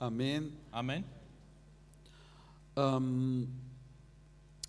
[0.00, 0.50] Аминь.
[0.72, 1.04] Amen.
[2.74, 3.48] Эм,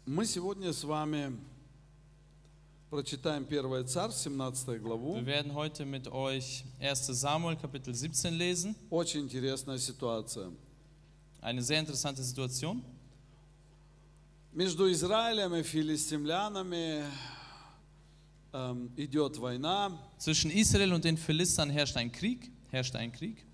[0.06, 1.38] Мы сегодня с вами
[2.90, 5.16] прочитаем 1 Царь, 17 главу.
[5.16, 8.76] Wir werden heute mit euch 1 Samuel Kapitel 17 lesen.
[8.90, 10.52] Очень интересная ситуация.
[11.40, 12.84] Eine sehr interessante Situation.
[14.52, 17.06] Между Израилем и филистимлянами
[18.52, 19.98] эм, идет война.
[20.18, 22.52] Zwischen Israel und den Philistern herrscht ein Krieg.
[22.70, 23.46] Herrscht ein Krieg.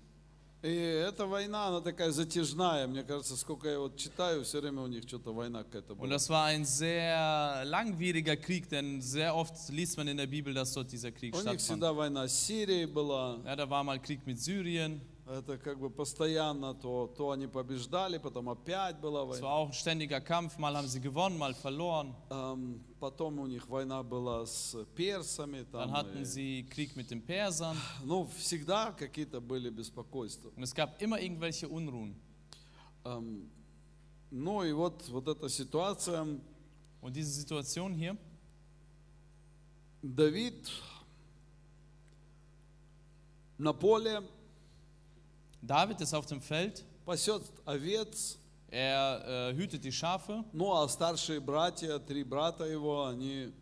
[0.60, 2.88] И эта война, она такая затяжная.
[2.88, 6.08] Мне кажется, сколько я вот читаю, все время у них что-то война какая-то Und была.
[6.16, 10.72] das war ein sehr langwieriger Krieg, denn sehr oft liest man in der Bibel, dass
[10.72, 13.38] dort dieser Krieg У них всегда война с Сирией была.
[13.44, 15.00] Ja, da war mal Krieg mit Syrien.
[15.30, 19.46] Это как бы постоянно, то, то они побеждали, потом опять была Es война.
[19.46, 20.56] war auch ein ständiger Kampf.
[20.56, 22.14] Mal haben sie gewonnen, mal verloren.
[22.30, 25.66] Эм, Потом у них война была с персами.
[25.70, 27.76] Dann Там, hatten и- sie Krieg mit den Persern.
[28.04, 30.50] ну, всегда какие-то были беспокойства.
[30.56, 32.16] Und es gab immer irgendwelche Unruhen.
[33.04, 33.50] Эм,
[34.30, 36.22] Ну и вот, вот эта ситуация.
[37.02, 38.16] Und diese Situation hier,
[40.02, 40.70] Давид
[43.58, 44.22] на поле
[45.61, 48.37] David ist auf dem Feld, пасет овец,
[48.69, 53.53] er äh, hütet die Schafe ну а старшие братья, три брата его, они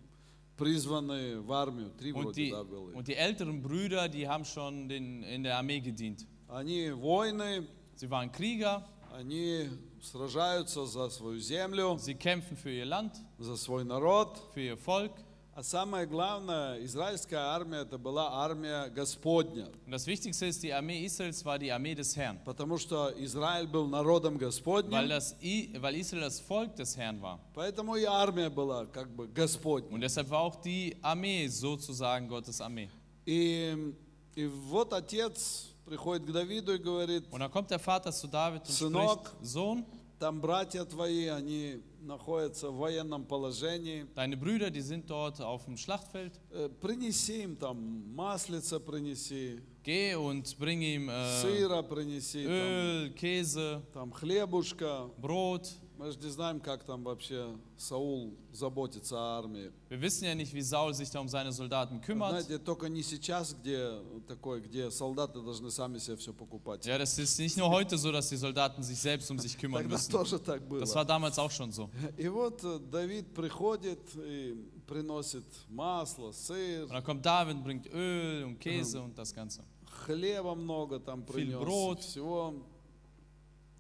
[0.58, 1.92] призваны в армию.
[1.98, 2.94] Три und вроде, die, да, было.
[2.94, 6.26] und die älteren Brüder, die haben schon den, in der Armee gedient.
[6.48, 9.70] Они воины, Sie waren Krieger, они
[10.02, 14.40] сражаются за свою землю, sie kämpfen für ihr Land, за свой народ.
[14.54, 15.12] für ihr Volk.
[15.59, 21.03] А самое главное, израильская армия это была армия Господня, Und das Wichtigste ist, die Armee
[21.07, 25.71] Israels war die Armee des Herrn, потому что Израиль был народом weil, Господним, das, I-
[25.81, 27.39] weil Israel das Volk des Herrn war.
[27.55, 29.89] поэтому и армия была как бы Господня.
[29.95, 32.91] Und deshalb war auch die Armee sozusagen Gottes Armee.
[33.25, 33.95] И,
[34.35, 38.61] и вот отец приходит к Давиду и говорит, Und dann kommt der Vater zu David
[38.69, 39.29] und Сынок.
[39.29, 39.87] spricht, Sohn,
[40.19, 45.77] там братья твои, они находятся в военном положении, deine Brüder, die sind dort auf dem
[45.77, 46.41] Schlachtfeld.
[46.51, 53.11] Э, принеси им там маслица принеси, Geh und bring ihm äh, сыра принеси, там, Öl,
[53.15, 55.11] Käse, там хлебушка.
[55.19, 55.73] Brot.
[55.99, 59.73] Мы же не знаем, как там вообще Саул заботится о армии.
[59.89, 62.33] Wir wissen ja nicht, wie Saul sich da um seine Soldaten kümmert.
[62.33, 63.93] Знаете, только не сейчас, где
[64.29, 66.85] такое, где солдаты должны сами себе все покупать.
[66.85, 69.83] Ja, das ist nicht nur heute so, dass die Soldaten sich selbst um sich kümmern
[69.85, 70.13] Тогда müssen.
[70.13, 70.81] тоже так было.
[70.81, 71.89] Das war damals auch schon so.
[72.19, 74.55] И вот э, Давид приходит и
[74.87, 79.65] приносит масло, сыр, Und dann kommt David, bringt Öl und Käse und das Ganze.
[80.05, 82.01] хлеба много там Viel принес, Brot.
[82.01, 82.53] всего.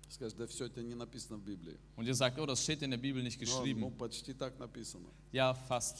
[0.08, 1.76] Скажешь, да все это не написано в Библии.
[1.96, 3.90] Und ihr sagt, oh, das steht in der Bibel nicht Ну, ну, geschrieben.
[3.98, 5.06] почти так написано.
[5.32, 5.98] Ja, fast.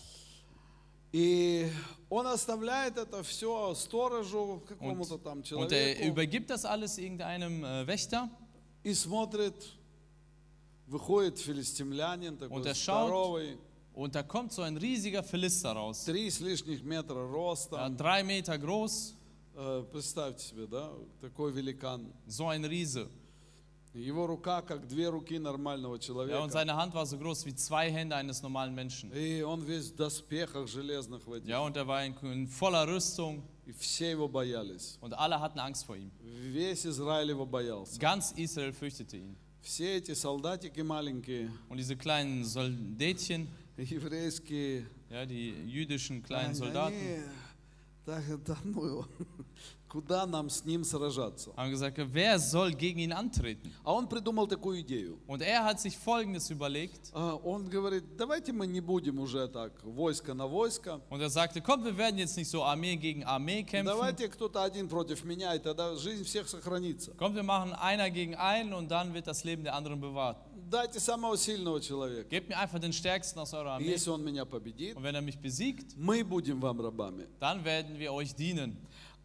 [1.13, 1.71] И
[2.11, 7.87] он оставляет это все сторожу, какому-то там Und er человеку, übergibt das alles irgendeinem äh,
[7.87, 8.29] Wächter
[8.85, 9.55] и смотрит,
[10.87, 13.09] выходит филистимлянин, такой Und er schaut.
[13.09, 13.59] здоровый,
[13.95, 16.05] und da kommt so ein riesiger Philister raus.
[16.05, 17.89] три с лишних метра Ja, роста.
[17.97, 19.15] drei Meter groß,
[19.59, 20.93] Э, Представьте себе, да,
[21.23, 22.13] такой великан.
[22.29, 23.09] so ein Riese.
[23.96, 26.50] Его рука, как две руки нормального Ja, und человека.
[26.50, 29.12] seine Hand war so groß wie zwei Hände eines normalen Menschen.
[29.14, 31.50] И он весь в доспехах железных в этих.
[31.50, 34.98] Ja, und er war in, in voller Rüstung И все его боялись.
[35.02, 36.10] und alle hatten Angst vor ihm.
[36.22, 38.00] Весь Израиль его боялся.
[38.00, 39.36] Ganz Israel fürchtete ihn.
[39.62, 43.48] Все эти солдатики маленькие, Und diese kleinen Soldatchen,
[43.78, 47.24] еврейские, ja, die jüdischen kleinen они- Soldaten, они-
[48.06, 49.08] да, да ну его,
[49.89, 51.53] Куда нам с ним сражаться?
[51.57, 53.73] haben gesagt, wer soll gegen ihn antreten?
[53.85, 55.19] А он придумал такую идею.
[55.27, 57.11] Und er hat sich Folgendes überlegt.
[57.13, 61.01] А, Он говорит, давайте мы не будем уже так, войско на войско.
[61.11, 63.87] Und er sagte, komm, wir werden jetzt nicht so Armee gegen Armee kämpfen.
[63.87, 67.13] Давайте кто-то один против меня, и тогда жизнь всех сохранится.
[67.17, 70.37] Komm, wir machen einer gegen einen und dann wird das Leben der anderen bewahrt.
[70.69, 72.29] Дайте самого сильного человека.
[72.29, 73.87] Gebt mir einfach den Stärksten aus eurer Armee.
[73.93, 77.29] если он меня победит, Und wenn er mich besiegt, мы будем вам рабами.
[77.39, 78.77] dann werden wir euch dienen.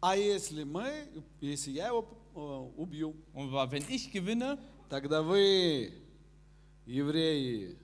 [0.02, 1.06] А если мы,
[1.40, 4.58] если я его э, убью, Und wenn ich gewinne,
[4.90, 5.92] тогда вы,
[6.84, 7.78] евреи,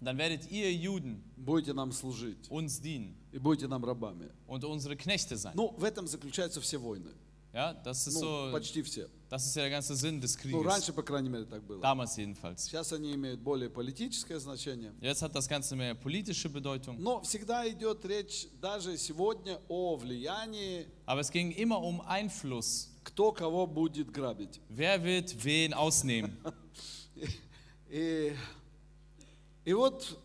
[0.00, 4.30] dann werdet ihr Juden будете нам служить uns dienen и будете нам рабами.
[4.46, 5.54] und unsere Knechte sein.
[5.56, 7.10] Ну, в этом заключаются все войны.
[7.54, 9.08] Ja, das ist Ну, so, почти все.
[9.28, 10.66] das ist ja der ganze Sinn des Ну, Krieges.
[10.66, 11.80] раньше, по крайней мере, так было.
[11.80, 12.64] Damals jedenfalls.
[12.64, 14.92] Сейчас они имеют более политическое значение.
[15.00, 16.96] Jetzt hat das Ganze mehr politische Bedeutung.
[16.98, 22.88] Но всегда идет речь даже сегодня о влиянии, Aber es ging immer um Einfluss.
[23.04, 24.60] кто кого будет грабить.
[24.68, 26.36] Wer wird wen ausnehmen?
[27.88, 28.34] И,
[29.64, 30.18] и вот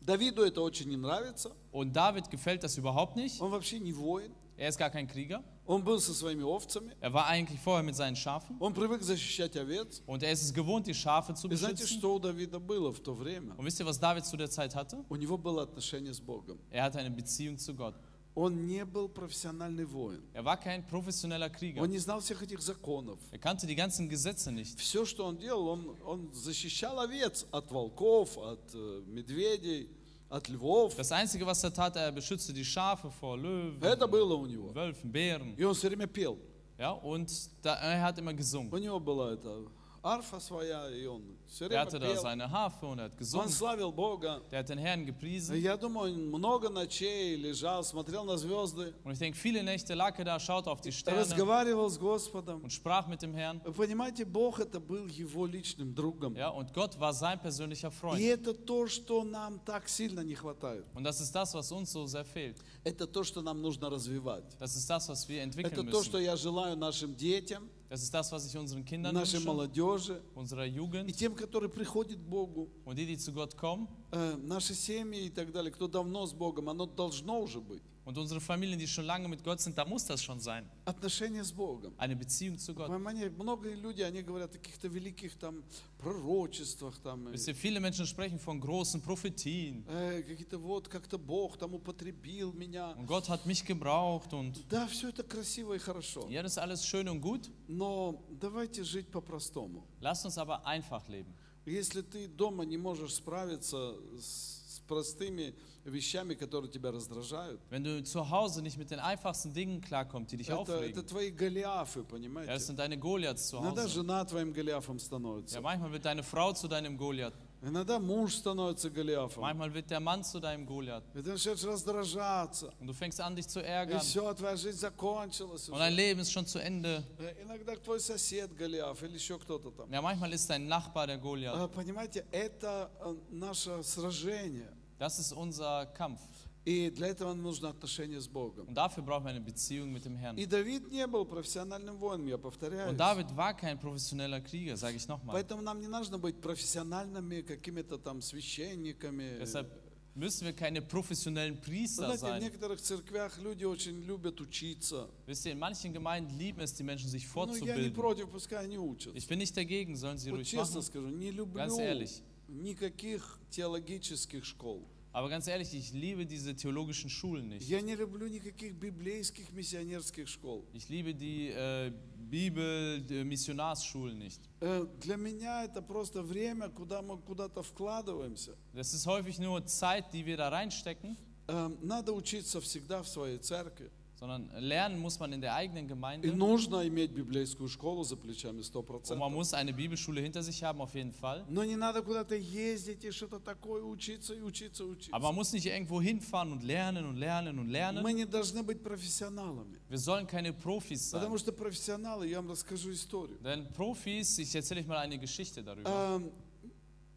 [0.00, 1.52] Давиду это очень не нравится.
[1.72, 3.38] Und David gefällt das überhaupt nicht.
[3.40, 4.32] Он вообще не воин.
[4.56, 5.44] Er ist gar kein Krieger.
[5.64, 6.92] Он был со своими овцами.
[7.00, 10.02] Er war eigentlich vorher mit seinen Schafen Он привык защищать овец.
[10.06, 11.98] und er ist es gewohnt, die Schafe zu И знаете, beschützen.
[11.98, 13.54] что у Давида было в то время?
[13.56, 15.04] Und wisst ihr, was David zu der Zeit hatte?
[15.08, 16.58] У него было отношение с Богом.
[16.70, 17.94] Er hatte eine Beziehung zu Gott.
[18.34, 20.22] Он не был профессиональный воин.
[20.32, 21.80] Er war kein professioneller Krieger.
[21.82, 23.18] Он не знал всех этих законов.
[23.30, 24.80] Er kannte die ganzen Gesetze nicht.
[24.80, 29.90] Все, что он делал, он, он защищал овец от волков, от э, медведей,
[30.31, 30.95] от львов.
[30.95, 34.73] Das Einzige, was er tat, er beschützte die Schafe vor Löwen, Это было у него.
[34.73, 35.55] Wölfen, Bären.
[35.57, 36.37] И он все время пел.
[36.77, 37.31] Ja, und
[37.63, 38.71] da, er hat immer gesungen.
[38.71, 39.63] У него была эта
[40.02, 42.22] арфа своя, и он все Er время hatte da пел.
[42.22, 43.48] seine Harfe und er hat Он gesungen.
[43.50, 44.42] славил Бога.
[44.50, 45.54] Der hat den Herrn gepriesen.
[45.56, 50.18] Я думаю, он много ночей лежал, смотрел на звезды, Und ich denke, viele Nächte lag
[50.18, 52.62] er da, schaute auf die Sterne разговаривал с Господом.
[52.64, 53.60] und sprach mit dem Herrn.
[53.64, 56.34] Вы понимаете, Бог это был его личным другом.
[56.36, 58.20] Ja, und Gott war sein persönlicher И Freund.
[58.20, 60.84] это то, что нам так сильно не хватает.
[60.94, 62.56] Und das ist das, was uns so sehr fehlt.
[62.82, 64.44] Это то, что нам нужно развивать.
[64.58, 66.24] Das ist das, was wir Это entwickeln то, что müssen.
[66.24, 70.64] я желаю нашим детям, Das ist das, was ich unseren Kindern нашей wünsche, молодежи unserer
[70.64, 74.72] и Jugend тем, которые приходят к Богу, und die, die zu Gott kommen э, наши
[74.72, 77.82] семьи и так далее, кто давно с Богом, оно должно уже быть.
[78.04, 80.68] Und unsere Familien, die schon lange mit Gott sind, da muss das schon sein.
[80.84, 81.94] Отношения с Богом.
[81.98, 82.88] Eine Beziehung zu Gott.
[82.88, 85.62] Понимаете, многие люди, они говорят о каких-то великих там
[85.98, 89.84] пророчествах, там, э, Wisst ihr, viele Menschen sprechen von großen Prophetien.
[89.88, 92.92] э, какие-то вот, как-то Бог там употребил меня.
[92.98, 96.58] Und Gott hat mich gebraucht und Да, все это красиво и хорошо, ja, das ist
[96.58, 97.50] alles schön und gut.
[97.68, 99.84] но давайте жить по-простому.
[100.00, 101.32] Lasst uns aber einfach leben.
[101.64, 105.53] Если ты дома не можешь справиться с простыми
[105.85, 110.37] вещами, которые тебя раздражают, Wenn du zu Hause nicht mit den einfachsten Dingen klarkommst, die
[110.37, 112.59] dich это, это aufregen, твои Голиафы, ja, das понимаете?
[112.59, 113.89] sind deine Goliaths zu Иногда Hause.
[113.93, 115.61] жена твоим Голиафом Ja, становится.
[115.61, 119.41] manchmal wird deine Frau zu deinem Goliath, Иногда муж становится Голиафом.
[119.41, 121.03] manchmal wird der Mann zu deinem Goliath.
[121.15, 122.71] И ты начинаешь раздражаться.
[122.79, 123.99] Und du fängst an, dich zu И ärgern.
[124.01, 125.95] все, твоя жизнь закончилась Und dein уже.
[125.95, 127.03] Leben ist schon zu Ende.
[127.17, 129.89] Э, Иногда твой сосед Голиаф или еще кто-то там.
[129.91, 131.55] Ja, manchmal ist dein Nachbar der Goliath.
[131.55, 134.69] А, Понимаете, это э, наше сражение.
[135.02, 136.20] Das ist unser Kampf.
[136.64, 138.68] И для этого нужно отношение с Богом.
[138.68, 140.38] Und dafür brauchen wir eine Beziehung mit dem Herrn.
[140.38, 142.88] И Давид не был профессиональным воином, я повторяю.
[142.88, 145.34] Und David war kein professioneller Krieger, sage ich nochmal.
[145.34, 149.40] Поэтому нам не нужно быть профессиональными какими-то там священниками.
[149.40, 149.68] Deshalb
[150.14, 152.40] müssen wir keine professionellen Priester Знаете, в sein.
[152.40, 155.08] некоторых церквях люди очень любят учиться.
[155.26, 157.94] Wisst ihr, in manchen Gemeinden lieben es, die Menschen sich Ну, я не fortzubilden.
[157.94, 159.18] против, пускай они учатся.
[159.18, 160.82] Ich bin nicht dagegen, sollen sie Вот ruhig честно machen.
[160.82, 162.22] скажу, не люблю Ganz ehrlich.
[162.52, 164.86] Никаких теологических школ.
[165.14, 167.68] Aber ganz ehrlich, ich liebe diese theologischen Schulen nicht.
[167.68, 170.64] Я не люблю никаких библейских миссионерских школ.
[170.72, 171.92] Ich liebe die äh,
[172.30, 174.40] Bibel-Missionarsschulen nicht.
[174.60, 178.56] Э, Для меня это просто время, куда мы куда-то вкладываемся.
[178.72, 181.16] Das ist häufig nur Zeit, die wir da reinstecken,
[181.48, 183.90] Э, Надо учиться всегда в своей церкви.
[184.21, 186.31] sondern lernen muss man in der eigenen И Gemeinde.
[186.33, 189.35] нужно иметь библейскую школу за плечами Und man 100%.
[189.35, 191.45] muss eine Bibelschule hinter sich haben, auf jeden Fall.
[191.49, 195.11] Но не надо куда-то ездить и что-то такое учиться и учиться, учиться.
[195.13, 198.01] Aber man muss nicht irgendwo hinfahren und lernen und lernen und lernen.
[198.01, 199.77] Мы не должны быть профессионалами.
[199.87, 201.21] Wir sollen keine Profis sein.
[201.21, 203.37] Потому что профессионалы, я вам расскажу историю.
[203.43, 205.87] Denn Profis, ich erzähle euch mal eine Geschichte darüber.
[206.15, 206.31] Эм,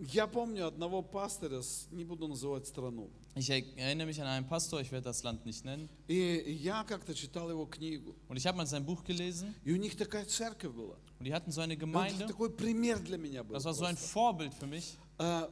[0.03, 3.11] Я помню одного пастыря, с- не буду называть страну.
[3.37, 5.89] Ich erinnere mich an einen Pastor, ich werde das Land nicht nennen.
[6.09, 8.15] И я как-то читал его книгу.
[8.29, 10.97] Und ich habe mal sein Buch gelesen И у них такая церковь была.
[11.19, 12.27] und die hatten so eine И он Gemeinde.
[12.27, 13.55] такой пример для меня был.
[13.55, 14.13] Das war so ein просто.
[14.13, 14.97] Vorbild für mich.
[15.19, 15.49] А,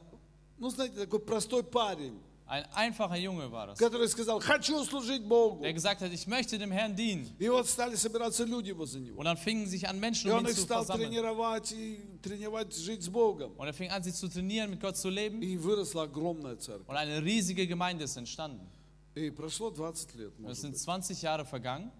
[0.57, 2.19] Ну, знаете, такой простой парень,
[2.51, 5.61] Ein einfacher Junge war das, который сказал, хочу служить Богу.
[5.61, 7.29] der gesagt hat, ich möchte dem Herrn dienen.
[7.37, 9.19] И вот стали собираться люди возле него.
[9.19, 11.09] Und dann fingen sich an, Menschen И um он ihn их zu стал versammeln.
[11.11, 13.51] тренировать и тренировать жить с Богом.
[13.55, 15.43] Und er fing an, sie zu trainieren, mit Gott zu leben.
[15.43, 16.87] И выросла огромная церковь.
[16.87, 18.67] Und eine riesige Gemeinde ist entstanden.
[19.13, 20.81] И прошло 20 лет, Es может sind быть.
[20.81, 21.91] 20 Jahre vergangen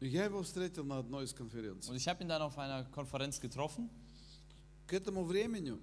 [0.00, 1.90] И я его встретил на одной из конференций.
[1.90, 3.88] und ich habe ihn dann auf einer Konferenz getroffen.
[4.86, 5.74] К этому времени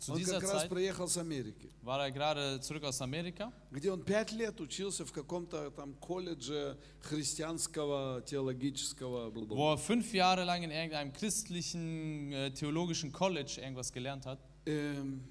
[0.00, 3.52] Zu он dieser как раз Zeit приехал с Америки, war er gerade zurück aus Amerika,
[3.70, 9.56] где он пять лет учился в каком-то там колледже христианского теологического бла-бла-бла.
[9.56, 14.38] wo er fünf Jahre lang in irgendeinem christlichen äh, theologischen College irgendwas gelernt hat.
[14.66, 15.22] Эм,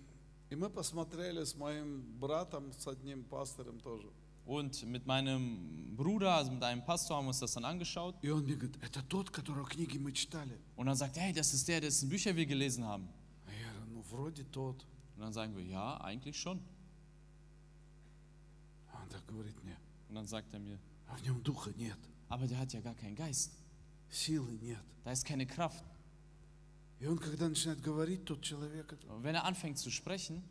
[0.52, 4.08] И мы посмотрели с моим братом, с одним пастором тоже.
[4.46, 8.16] Und mit meinem Bruder, also mit einem Pastor, haben wir uns das dann angeschaut.
[8.24, 10.58] И он мне говорит, это тот, которого книги мы читали.
[10.76, 13.08] Und dann sagt er, hey, das ist der, dessen Bücher wir gelesen haben.
[14.11, 14.85] вроде тот.
[15.17, 16.61] Und dann sagen wir, ja, eigentlich schon.
[18.93, 19.77] А Он так говорит мне,
[20.09, 20.79] Und dann sagt er mir,
[21.09, 23.53] а в нем духа нет, aber der hat ja gar keinen Geist.
[24.11, 24.79] силы нет.
[25.05, 25.85] Da ist keine Kraft.
[27.01, 30.43] И он, когда начинает говорить, тот человек, это- Und wenn er anfängt zu sprechen,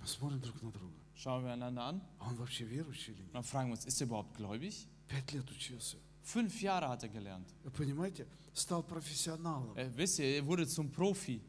[0.00, 0.94] мы смотрим друг на друга.
[1.14, 3.34] schauen wir einander an А он вообще верующий или und нет?
[3.34, 4.86] dann fragen wir uns, ist er überhaupt gläubig?
[5.08, 5.96] Пять лет учился.
[6.22, 7.46] Fünf Jahre hat er gelernt.
[7.62, 8.26] Вы понимаете?
[8.52, 9.76] Стал профессионалом.
[9.76, 11.40] Äh, wisst ihr, er wurde zum Profi.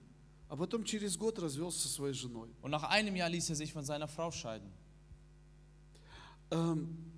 [0.53, 2.51] А потом через год развелся со своей женой.
[2.61, 4.71] Und nach einem Jahr ließ er sich von seiner Frau scheiden.
[6.51, 7.11] Эм,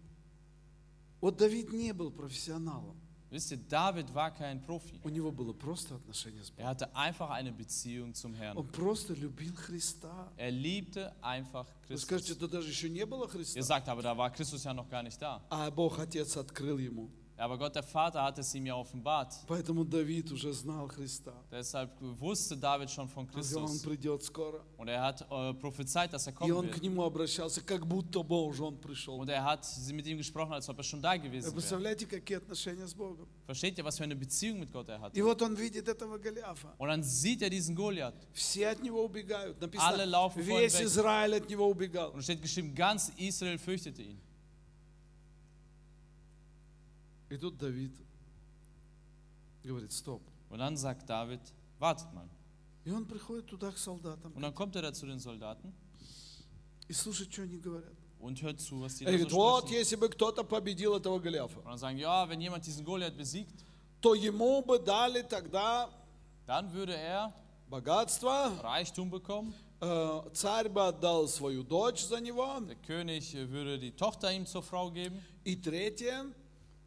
[1.21, 2.95] вот Давид не был профессионалом.
[3.33, 5.01] Wisst ihr, David war kein Profi.
[5.03, 6.65] У него было просто отношение с Богом.
[6.65, 8.57] Er hatte einfach eine Beziehung zum Herrn.
[8.57, 10.33] Он просто любил Христа.
[10.37, 12.39] Er liebte einfach Вы скажете, Christus.
[12.39, 13.63] да даже еще не было Ihr Христа.
[13.63, 15.43] sagt aber, da war Christus ja noch gar nicht da.
[15.51, 17.11] А Бог Отец открыл ему.
[17.37, 19.35] Aber Gott der Vater hat es ihm ja offenbart.
[19.49, 21.33] Поэтому Давид уже знал Христа.
[21.51, 23.83] Deshalb wusste David schon von говорил, он Christus.
[23.83, 24.61] придет скоро.
[24.79, 26.83] Und er hat äh, prophezeit, dass er И kommen он к wird.
[26.85, 29.19] нему обращался, как будто бы уже он пришел.
[29.19, 31.53] Und er hat mit ihm gesprochen, als ob er schon da gewesen wäre.
[31.55, 33.27] представляете, какие отношения с Богом?
[33.47, 35.25] Versteht ihr, was für eine Beziehung mit Gott er И hatte?
[35.25, 36.73] вот он видит этого Голиафа.
[36.79, 38.15] Und dann sieht er diesen Goliath.
[38.33, 39.57] Все от него убегают.
[39.61, 40.81] Alle Написано, laufen vor ihm весь.
[40.81, 42.11] Израиль от него убегал.
[42.13, 44.21] Und steht geschrieben, ganz Israel fürchtete ihn.
[47.35, 47.91] И тут Давид
[49.65, 50.23] говорит, стоп.
[50.51, 51.41] Und dann sagt David,
[51.81, 52.29] wartet mal.
[52.85, 55.73] И он приходит туда к солдатам Und dann kommt er da zu den Soldaten
[56.87, 57.93] и слушает, что они говорят.
[58.21, 61.19] und hört zu, was die И da говорит, so вот если бы кто-то победил этого
[61.19, 63.65] Голиафа, Und dann sagen, ja, wenn jemand diesen Goliath besiegt,
[64.01, 65.91] то ему бы дали тогда
[66.47, 67.33] dann würde er
[67.69, 69.53] богатство, Reichtum bekommen.
[69.81, 72.61] э, царь бы отдал свою дочь за него.
[72.61, 75.21] Der König äh, würde die Tochter ihm zur Frau geben.
[75.45, 76.27] И третье,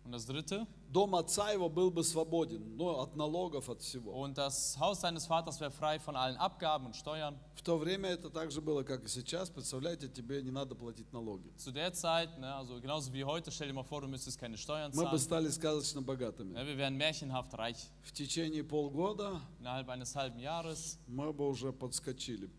[0.08, 4.14] Und das dritte, дом отца его был бы свободен, ну, от налогов, от всего.
[4.22, 7.38] und das Haus seines Vaters wäre frei von allen Abgaben und Steuern.
[7.56, 9.50] В то время это так же было, как и сейчас.
[9.50, 11.52] Представляете, тебе не надо платить налоги.
[11.58, 14.56] Zu der Zeit, ne, also genauso wie heute, stell dir mal vor, du müsstest keine
[14.58, 15.20] Steuern Мы бы zahlen.
[15.20, 16.54] стали сказочно богатыми.
[16.54, 17.90] Ne, wir wären märchenhaft reich.
[18.04, 22.50] В течение полгода Innerhalb eines halben Jahres мы бы уже подскочили.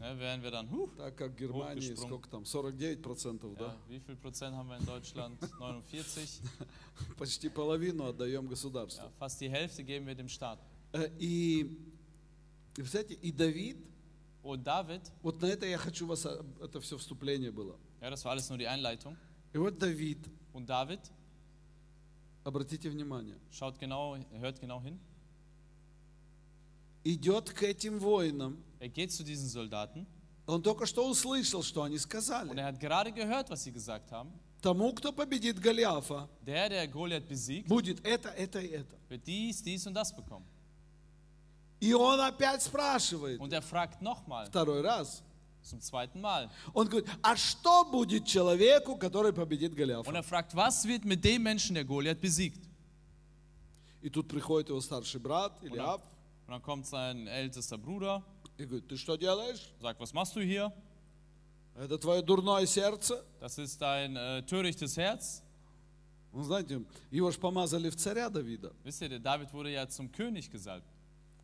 [0.00, 3.76] Ne, wären wir dann, huh, Так как в Германии, сколько там, 49 процентов, ja, да?
[3.88, 5.38] wie viel Prozent haben wir in Deutschland?
[5.58, 6.40] 49.
[7.16, 9.10] Почти половину отдаем Ja, государству.
[9.18, 10.58] fast die Hälfte geben wir dem Staat.
[10.92, 11.60] Э, И,
[12.76, 13.76] и, представляете, и Давид,
[14.42, 17.76] Und David, вот на это я хочу вас, а, это все вступление было.
[18.00, 19.16] ja, das war alles nur die Einleitung.
[19.52, 20.18] И вот Давид,
[20.54, 21.00] Und David,
[22.44, 24.98] обратите внимание, schaut genau, hört genau hin.
[27.04, 28.62] идет к этим воинам.
[28.80, 30.06] Er geht zu diesen Soldaten
[30.46, 32.56] Он только что услышал, что они und сказали.
[32.58, 34.30] er hat gerade gehört, was sie gesagt haben.
[34.62, 38.96] Тому, кто победит Голиафа, Der, der Goliath besiegt, будет это, это и это.
[39.08, 40.46] wird dies, dies und das bekommen.
[41.80, 45.22] И он опять спрашивает, Und er fragt nochmal, второй раз.
[45.62, 46.48] zum zweiten Mal.
[46.72, 50.10] Он говорит, а что будет человеку, который победит Und Голиафа?
[50.12, 52.60] er fragt, was wird mit dem Menschen, der Goliath besiegt?
[54.00, 56.00] И тут приходит его старший брат, Ильяв,
[56.46, 58.22] Und dann kommt sein ältester Bruder,
[58.58, 59.70] и говорит, ты что делаешь?
[59.80, 60.72] sagt, was machst du hier?
[61.76, 63.24] Это твое дурное сердце?
[63.40, 65.42] Das ist dein äh, törichtes Herz.
[66.32, 68.72] Ну, знаете, его же помазали в царя Давида.
[68.84, 70.86] Wisst ihr, der David wurde ja zum König gesalbt.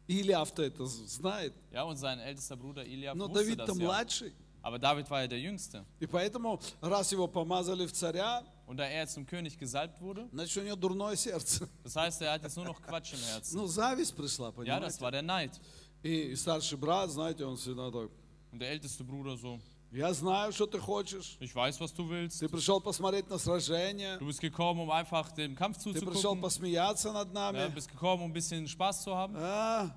[0.07, 1.55] И Ильяв-то это знает.
[1.73, 3.85] Ja, und sein ältester Bruder Eliab Но wusste Давид-то das ja.
[3.85, 4.33] младший.
[4.61, 5.85] Aber David war ja der Jüngste.
[6.01, 10.57] И поэтому, раз его помазали в царя, Und da er zum König gesalbt wurde, значит,
[10.57, 11.69] у него дурное сердце.
[11.85, 13.57] das heißt, er hat jetzt nur noch Quatsch im Herzen.
[13.57, 15.01] Ну, зависть пришла, Ja, das понимаете?
[15.01, 15.61] war der Neid.
[16.04, 18.10] И, и старший брат, знаете, он всегда так,
[18.52, 19.60] Und der älteste Bruder so,
[19.92, 21.38] я знаю, что ты хочешь.
[21.40, 22.40] ich weiß, was du willst.
[22.40, 24.18] Ты пришел посмотреть на сражение.
[24.20, 26.42] Du bist gekommen, um einfach dem Kampf Ты пришел zuzugucken.
[26.42, 27.74] посмеяться над Ja, нами.
[27.74, 29.36] bist gekommen, um ein bisschen Spaß zu haben.
[29.36, 29.90] А,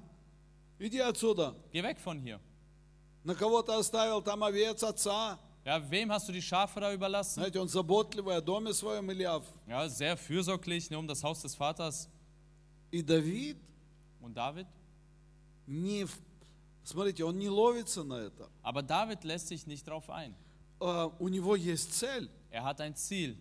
[0.79, 1.55] иди отсюда.
[1.73, 2.41] Geh weg von hier.
[3.25, 5.39] На кого ты оставил там овец отца?
[5.65, 7.35] Ja, wem hast du die Schafe da überlassen?
[7.41, 9.45] Знаете, он заботливый о доме своем Ильяв.
[9.69, 12.09] Ja, sehr fürsorglich ne, um das Haus des Vaters.
[12.91, 13.57] И Давид
[14.21, 14.67] Und David?
[15.68, 16.06] Не...
[16.06, 16.18] в-
[16.84, 18.50] Смотрите, он не ловится на это.
[18.64, 20.34] Aber David lässt sich nicht drauf ein.
[20.80, 22.30] А, у него есть цель.
[22.50, 23.38] Er hat ein Ziel.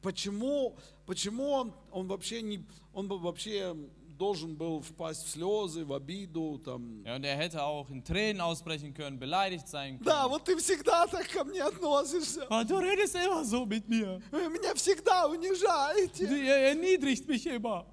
[0.00, 0.76] Почему,
[1.06, 2.64] почему он, он вообще не...
[2.92, 3.74] Он вообще
[4.16, 7.02] должен был впасть в слезы, в обиду, там...
[7.04, 10.04] Ja, und er hätte auch in Tränen ausbrechen können, beleidigt sein können.
[10.04, 12.46] Да, вот ты всегда так ко мне относишься.
[12.48, 14.22] Ah, du redest immer so mit mir.
[14.30, 16.26] Вы меня всегда унижаете.
[16.26, 17.86] Er erniedrigt mich immer.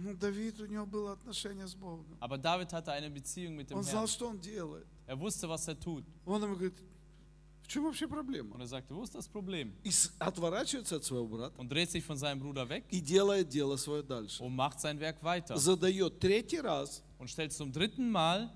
[0.00, 2.06] Ну, Давид, у него было отношение с Богом.
[2.20, 4.08] Aber David hatte eine Beziehung mit dem Он знал, Herrn.
[4.08, 4.86] что он делает.
[5.06, 6.04] Er wusste, was er tut.
[6.24, 6.74] Он ему говорит,
[7.62, 8.54] в чем вообще проблема?
[8.54, 9.72] Und er sagte, wo ist das Problem?
[9.82, 13.48] И с- отворачивается от своего брата Und dreht sich von seinem Bruder weg и делает
[13.48, 14.42] дело свое дальше.
[14.42, 15.56] und macht sein Werk weiter.
[15.56, 18.48] Задает третий раз Und stellt zum dritten Mal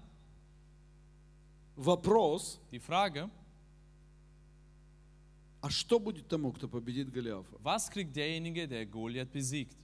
[1.77, 3.29] вопрос, die Frage,
[5.61, 7.57] а что будет тому, кто победит Голиафа?
[7.63, 9.77] was kriegt derjenige, der Goliath besiegt?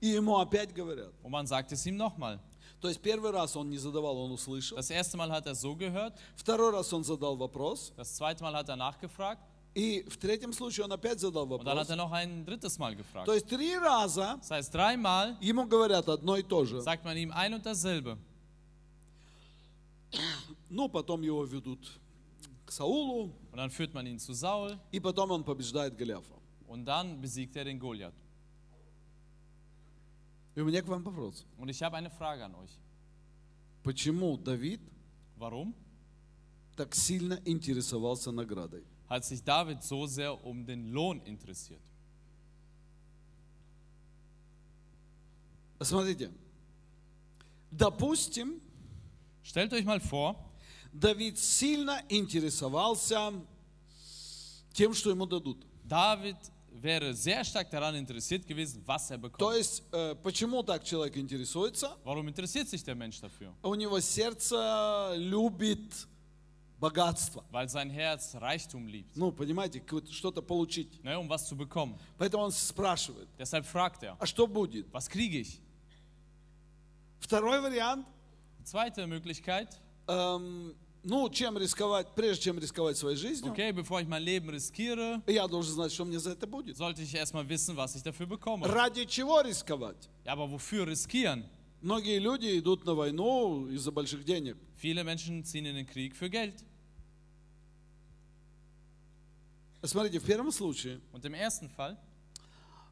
[0.00, 1.12] И ему опять говорят.
[1.22, 2.38] Und man sagt es ihm nochmal.
[2.80, 4.76] То есть первый раз он не задавал, он услышал.
[4.76, 7.92] Das erste Mal hat er so gehört, Второй раз он задал вопрос.
[7.96, 9.40] das zweite Mal hat er nachgefragt
[9.76, 11.78] И в третьем случае он опять задал Und dann вопрос.
[11.80, 13.24] hat er noch ein drittes Mal gefragt.
[13.26, 16.80] То есть три раза Das heißt, dreimal ему говорят одно и то же.
[16.82, 18.18] sagt man ihm ein und dasselbe.
[20.70, 21.90] Ну, потом его ведут
[22.66, 26.34] к Саулу, Und dann führt man ihn zu Saul и потом он побеждает Голиафа.
[26.68, 28.12] und dann besiegt er den Goliath.
[30.54, 31.44] И у меня к вам вопрос.
[31.58, 32.70] Und ich habe eine Frage an euch.
[33.82, 34.80] Почему Давид
[35.36, 35.74] Warum
[36.76, 38.84] так сильно интересовался наградой?
[39.08, 41.82] hat sich David so sehr um den Lohn interessiert?
[45.80, 46.30] Смотрите,
[47.70, 48.60] допустим,
[49.44, 50.36] Stellt euch mal vor,
[50.90, 53.32] Давид сильно интересовался
[54.72, 55.66] тем, что ему дадут.
[55.84, 56.38] David
[56.82, 59.56] wäre sehr stark daran interessiert gewesen, was er То bekommt.
[59.56, 61.96] есть, э, почему так человек интересуется?
[62.04, 63.52] Warum interessiert sich der Mensch dafür?
[63.62, 66.06] У него сердце любит
[66.80, 67.44] богатство.
[67.50, 71.02] Weil sein Herz Reichtum liebt, Ну, понимаете, что-то получить.
[71.04, 71.96] ne, um was zu bekommen.
[72.18, 74.86] Поэтому он спрашивает, Deshalb fragt er, а что будет?
[74.92, 75.60] was kriege ich?
[77.20, 78.06] Второй вариант,
[78.64, 79.78] Zweite Möglichkeit,
[80.08, 85.22] эм, ну, чем рисковать, прежде чем рисковать своей жизнью, okay, bevor ich mein Leben riskiere,
[85.26, 86.76] я должен знать, что мне за это будет.
[86.76, 88.66] sollte ich erstmal wissen, was ich dafür bekomme.
[88.66, 90.08] Ради чего рисковать?
[90.24, 91.44] Ja, aber wofür riskieren?
[91.82, 94.56] Многие люди идут на войну из-за больших денег.
[94.76, 96.64] Viele Menschen ziehen in den Krieg für Geld.
[99.82, 101.98] Смотрите, в первом случае Und im ersten Fall,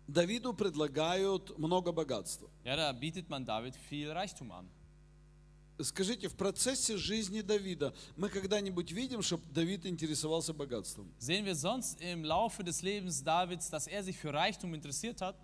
[0.06, 2.50] Давиду предлагают много богатства.
[2.64, 4.68] ja, da bietet man David viel Reichtum an.
[5.80, 11.10] Скажите, в процессе жизни Давида мы когда-нибудь видим, чтобы Давид интересовался богатством?
[11.18, 15.36] Sehen wir sonst im Laufe des Lebens Davids, dass er sich für Reichtum interessiert hat?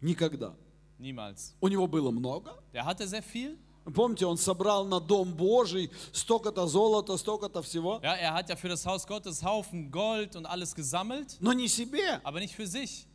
[0.00, 0.54] Никогда.
[0.98, 1.54] Niemals.
[1.60, 2.52] У него было много.
[2.72, 3.56] Der hatte sehr viel.
[3.94, 8.00] Помните, он собрал на Дом Божий столько-то золота, столько-то всего.
[8.02, 11.68] Ja, er hat ja für das Haus Gottes Haufen Gold und alles gesammelt, Но не
[11.68, 12.20] себе.
[12.24, 13.06] aber nicht für sich,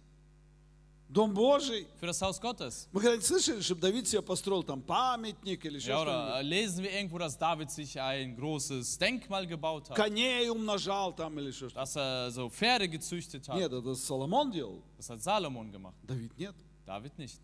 [1.09, 1.87] Дом Божий.
[1.99, 2.87] für das Haus Gottes.
[2.91, 6.39] Мы когда-нибудь слышали, чтобы Давид себе построил там памятник или еще Ja, oder что-нибудь?
[6.39, 11.39] äh, lesen wir irgendwo, dass David sich ein großes Denkmal gebaut hat, Коней умножал там
[11.39, 11.73] или что-то.
[11.75, 13.57] dass er so Pferde gezüchtet hat.
[13.57, 14.83] Нет, это Соломон делал.
[14.97, 16.55] Das hat Salomon gemacht, Давид нет.
[16.85, 17.39] David nicht.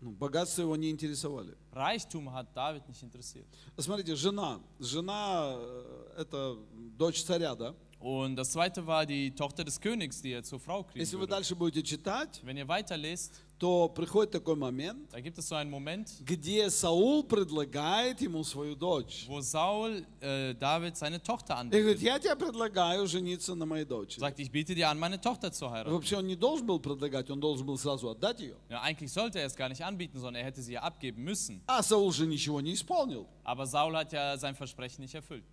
[0.00, 1.56] Ну, богатство его не интересовали.
[1.72, 3.46] Reichtum hat David nicht interessiert.
[3.78, 4.60] Смотрите, жена.
[4.78, 6.56] Жена э, это
[6.98, 7.74] дочь царя, да?
[8.00, 11.20] Und das zweite war die Tochter des Königs, die er zur Frau kriegen Если вы
[11.22, 11.30] würde.
[11.30, 15.69] дальше будете читать, Wenn ihr weiterlest, то приходит такой момент, da gibt es so einen
[15.69, 19.25] Moment, где Саул предлагает ему свою дочь.
[19.27, 22.01] wo Saul äh, David seine Tochter И говорит, anbietet.
[22.01, 24.21] я тебе предлагаю жениться на моей дочери.
[24.21, 25.91] Sagt, ich biete dir an, meine Tochter zu heiraten.
[25.91, 28.55] Вообще он не должен был предлагать, он должен был сразу отдать ее.
[28.69, 31.61] Ja, eigentlich sollte er es gar nicht anbieten, sondern er hätte sie ja abgeben müssen.
[31.67, 33.27] А Саул же ничего не исполнил.
[33.43, 35.43] Aber Saul hat ja sein Versprechen nicht erfüllt.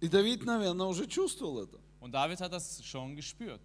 [0.00, 1.78] И Давид, наверное, уже чувствовал это.
[2.00, 3.60] Und David hat das schon gespürt.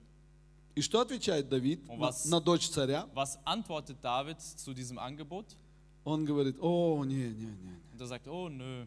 [0.74, 3.08] И что отвечает Давид Он на, на дочь царя?
[3.14, 5.56] Was antwortet David zu diesem Angebot?
[6.04, 7.76] Он говорит, о, не, не, не.
[7.92, 8.86] Und er sagt, oh nö.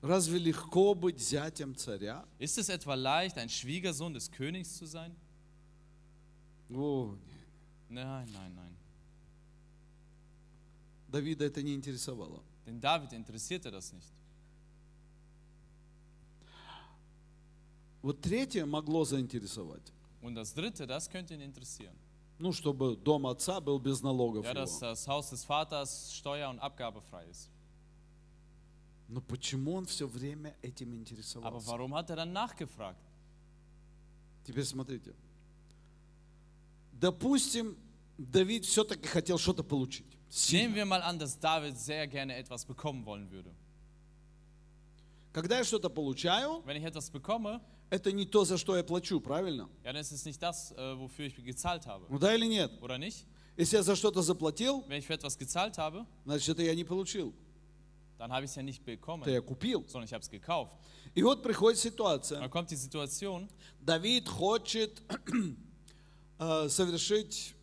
[0.00, 2.24] Разве легко быть зятем царя?
[2.38, 5.16] Ist es etwa leicht, ein Schwiegersohn des Königs zu sein?
[6.70, 7.94] О, не.
[8.02, 8.76] Nein, nein, nein.
[11.08, 12.42] Давида это не интересовало.
[12.66, 14.12] Den David interessierte das nicht.
[18.02, 19.92] Вот третье могло заинтересовать.
[20.20, 21.94] Und das dritte, das könnte ihn interessieren.
[22.38, 24.44] Ну, чтобы дом отца был без налогов.
[24.44, 27.50] Ja, dass das Haus des Vaters steuer- und abgabefrei ist.
[29.08, 31.66] Но почему он все время этим Aber интересовался?
[31.66, 33.00] warum hat er dann nachgefragt?
[34.44, 35.14] Теперь смотрите.
[36.92, 37.76] Допустим,
[38.18, 40.06] Давид все-таки хотел что-то получить.
[40.50, 43.50] Nehmen wir mal an, dass David sehr gerne etwas bekommen wollen würde.
[45.32, 47.60] Когда я что-то получаю, Wenn ich etwas bekomme,
[47.90, 49.68] это не то, за что я плачу, правильно?
[49.84, 52.06] ja, dann ist es nicht das, äh, wofür ich gezahlt habe.
[52.08, 52.70] Ну да или нет?
[52.82, 53.24] Oder nicht?
[53.56, 56.84] Если я за что-то заплатил, Wenn ich für etwas gezahlt habe, значит, это я не
[56.84, 57.32] получил.
[58.18, 59.84] dann habe ich es ja nicht bekommen, Это я купил.
[59.86, 60.72] sondern ich habe es gekauft.
[61.14, 62.40] И вот приходит ситуация.
[62.40, 63.48] dann kommt die Situation,
[63.80, 65.00] Давид хочет
[66.38, 67.54] э, совершить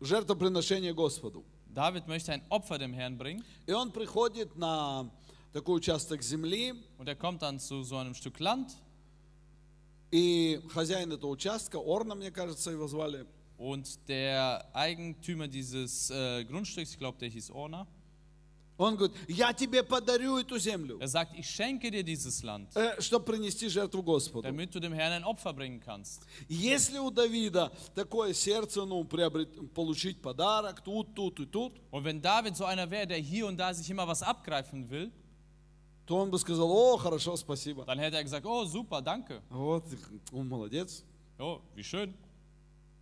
[0.00, 1.44] жертвоприношение Господу.
[1.66, 5.10] David möchte ein Opfer dem Herrn bringen И он приходит на
[5.52, 8.72] такой участок земли, und er kommt dann zu so einem Stück Land
[10.10, 13.26] и хозяин этого участка, Орна, мне кажется, его звали,
[13.58, 17.86] und der Eigentümer dieses äh, Grundstücks, ich glaube, der hieß Orna,
[18.78, 23.00] он говорит, я тебе подарю эту землю, er sagt, ich schenke dir dieses Land, э,
[23.00, 24.42] чтобы принести жертву Господу.
[24.42, 26.22] damit du dem Herrn ein Opfer bringen kannst.
[26.48, 32.20] Если у Давида такое сердце, ну, приобрет- получить подарок тут, тут и тут, Und wenn
[32.20, 35.12] David so einer wäre, der hier und da sich immer was abgreifen will,
[36.06, 37.84] то он бы сказал, о, хорошо, спасибо.
[37.84, 39.40] Dann hätte er gesagt, oh super, danke.
[39.50, 39.84] Вот,
[40.32, 41.04] он молодец.
[41.38, 42.14] Oh, wie schön.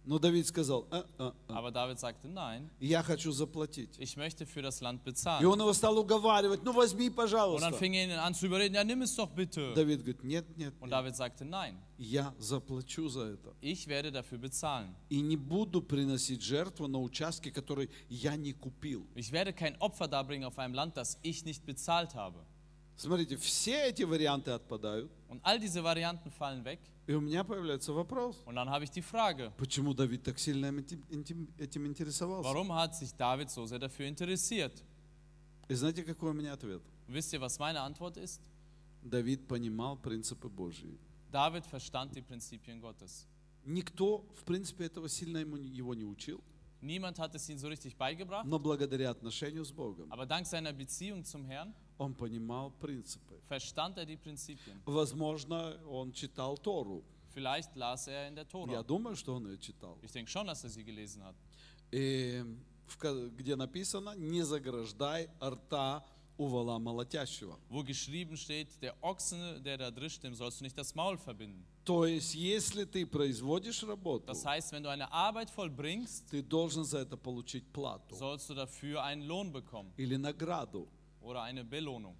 [0.02, 3.98] Но Давид сказал, «А, а, а, Aber David sagte, nein, я хочу заплатить.
[3.98, 5.44] ich möchte für das Land И bezahlen.
[5.46, 7.72] он его стал уговаривать, ну возьми, Und dann пожалуйста.
[7.78, 9.74] fing er ihn an zu überreden, ja nimm es doch bitte.
[9.74, 13.54] Давид говорит, нет, нет, Und нет, David sagte, nein, я заплачу за это.
[13.60, 14.94] ich werde dafür bezahlen.
[15.10, 19.06] И не буду приносить жертву на участке, который я не купил.
[19.14, 22.42] Ich werde kein Opfer darbringen auf einem Land, das ich nicht bezahlt habe.
[23.00, 25.10] Смотрите, все эти варианты отпадают.
[25.30, 26.78] Und all diese Varianten fallen weg.
[27.06, 30.66] И у меня появляется вопрос, Und dann habe ich die Frage, почему Давид так сильно
[30.66, 32.44] этим, интересовался?
[32.46, 34.82] warum hat sich David so sehr dafür interessiert?
[35.70, 36.82] И знаете, какой у меня ответ?
[37.08, 38.42] Wisst ihr, was meine Antwort ist?
[39.02, 40.98] Давид понимал принципы Божьи.
[41.32, 43.26] David verstand die Prinzipien Gottes.
[43.64, 46.42] Никто, в принципе, этого сильно ему, его не учил,
[46.82, 50.72] Niemand hat es ihm so richtig beigebracht, но благодаря отношению с Богом aber dank seiner
[50.72, 53.38] Beziehung zum Herrn он понимал принципы.
[53.48, 54.80] verstand er die Prinzipien.
[54.86, 57.02] Возможно, он читал Тору.
[57.34, 58.82] Vielleicht las er in der Я Tora.
[58.82, 59.98] думаю, что он ее читал.
[60.02, 61.34] Ich denke schon, dass er sie gelesen hat.
[61.92, 62.42] И
[62.86, 66.02] в ка- где написано, не заграждай рта.
[67.68, 71.64] Wo geschrieben steht, der Ochse, der da drischt, dem sollst du nicht das Maul verbinden.
[71.85, 76.85] То есть, если ты производишь работу, Das heißt, wenn du eine Arbeit vollbringst, ты должен
[76.85, 80.88] за это получить плату sollst du dafür einen Lohn bekommen или награду.
[81.20, 82.14] oder eine Belohnung.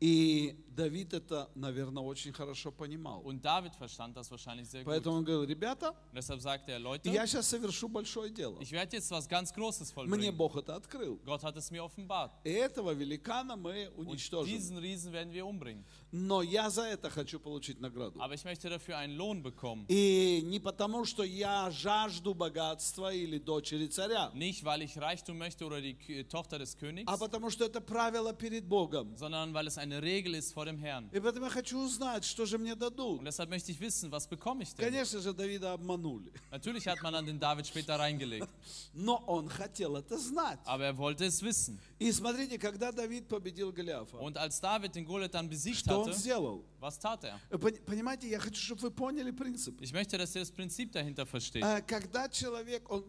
[0.00, 3.22] И Давид это, наверное, очень хорошо понимал.
[3.24, 4.92] Und David verstand das wahrscheinlich sehr gut.
[4.92, 8.58] Поэтому Und он говорил, ребята, deshalb sagte er, Leute, я сейчас совершу большое дело.
[8.60, 10.36] ich werde jetzt was ganz Großes Мне vollbringen.
[10.36, 11.18] Бог это открыл.
[11.24, 12.32] Gott hat es mir offenbart.
[12.44, 14.52] И этого великана мы Und уничтожим.
[14.52, 15.84] diesen Riesen werden wir umbringen.
[16.12, 18.20] Но я за это хочу получить награду.
[18.20, 19.86] Aber ich möchte dafür einen Lohn bekommen.
[19.88, 25.64] И не потому, что я жажду богатства или дочери царя, Nicht, weil ich Reichtum möchte
[25.64, 25.96] oder die
[26.28, 29.16] Tochter des Königs, а потому, что это правило перед Богом.
[29.16, 31.08] sondern weil es eine Regel ist vor dem Herrn.
[31.12, 33.20] И поэтому я хочу узнать, что же мне дадут.
[33.20, 34.84] Und deshalb möchte ich wissen, was bekomme ich denn?
[34.84, 36.30] Конечно же, Давида обманули.
[36.50, 38.48] Natürlich hat man an den David später reingelegt,
[38.94, 40.58] Но он хотел это знать.
[40.66, 41.78] aber er wollte es wissen.
[41.98, 46.08] И смотрите, когда Давид победил Голиафа, Und als David den Goliath dann besiegt что он
[46.10, 46.64] hatte, сделал?
[46.80, 47.40] was tat er?
[47.50, 49.80] Пон- Понимаете, я хочу, чтобы вы поняли принцип.
[49.80, 51.62] Ich möchte, dass ihr das Prinzip dahinter versteht.
[51.64, 53.04] А, Когда человек, он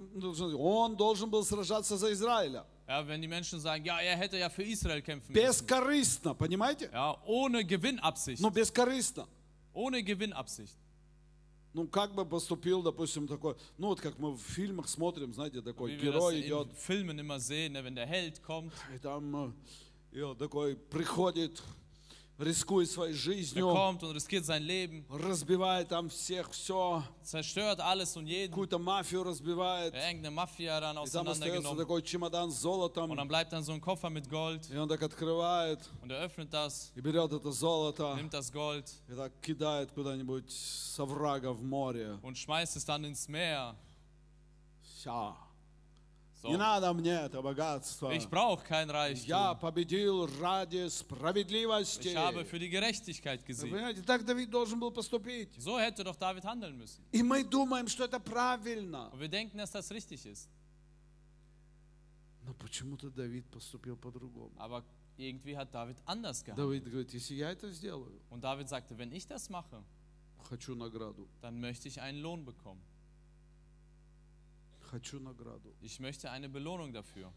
[0.57, 2.65] он должен был сражаться за Израиля.
[2.88, 5.46] Ja, wenn die Menschen sagen, ja, er hätte ja für Israel kämpfen müssen.
[5.46, 6.90] Бескорыстно, понимаете?
[6.92, 8.42] Ja, ohne Gewinnabsicht.
[8.42, 9.26] Ну, бескорыстно.
[9.72, 10.76] Ohne Gewinnabsicht.
[11.74, 15.92] Ну, как бы поступил, допустим, такой, ну, вот как мы в фильмах смотрим, знаете, такой
[15.92, 18.98] Wie wir das герой in идет, Filmen immer sehen, ne, wenn der Held kommt, и
[18.98, 19.52] там, э,
[20.18, 21.62] и он такой приходит,
[22.37, 28.27] рискует своей жизнью, kommt und riskiert sein Leben, разбивает там всех, все, zerstört alles und
[28.27, 32.61] jeden, какую-то мафию разбивает, ja, irgendeine Mafia dann и там остается такой чемодан с Und
[32.61, 36.19] золотом, dann bleibt dann so ein Koffer mit Gold и он так открывает, und er
[36.19, 41.51] öffnet das, и берет это золото, nimmt das Gold и так кидает куда-нибудь с оврага
[41.53, 42.19] в море.
[42.21, 43.75] und schmeißt es dann ins Meer.
[44.83, 45.35] Все.
[46.43, 46.49] So.
[46.49, 48.11] Не надо мне это богатство.
[48.11, 49.59] Ich brauche kein Я Reichtum.
[49.59, 52.09] победил ради справедливости.
[52.09, 53.71] Ich habe für die Gerechtigkeit gesiegt.
[53.71, 55.49] понимаете, так Давид должен был поступить.
[55.57, 57.03] So hätte doch David handeln müssen.
[57.11, 59.09] И мы думаем, что это правильно.
[59.11, 60.47] Und wir denken, dass das richtig ist.
[62.45, 64.51] Но почему-то Давид поступил по-другому.
[64.57, 64.83] Aber
[65.17, 66.67] irgendwie hat David anders gehandelt.
[66.67, 69.83] Давид говорит, если я это сделаю, Und David sagte, wenn ich das mache,
[70.49, 71.27] хочу награду.
[71.41, 72.81] dann möchte ich einen Lohn bekommen.
[74.89, 75.73] Хочу награду.
[75.81, 77.31] Ich möchte eine Belohnung dafür.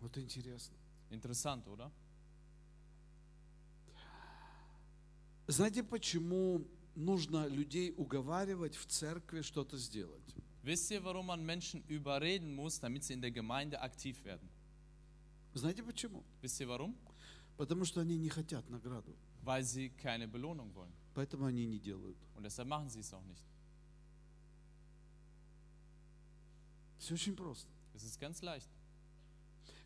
[0.00, 0.76] Вот интересно.
[1.10, 1.92] Interessant, oder?
[5.46, 10.34] Знаете, почему нужно людей уговаривать в церкви что-то сделать?
[10.62, 14.48] Wisst ihr, warum man Menschen überreden muss, damit sie in der Gemeinde aktiv werden?
[15.54, 16.24] Знаете почему?
[16.40, 16.96] Wisst ihr warum?
[17.56, 19.14] Потому что они не хотят награду.
[19.42, 20.92] Weil sie keine Belohnung wollen.
[21.14, 22.16] Поэтому они не делают.
[22.34, 23.44] Und deshalb machen sie es auch nicht.
[27.01, 27.67] Все очень просто.
[27.93, 28.67] Es ist ganz leicht.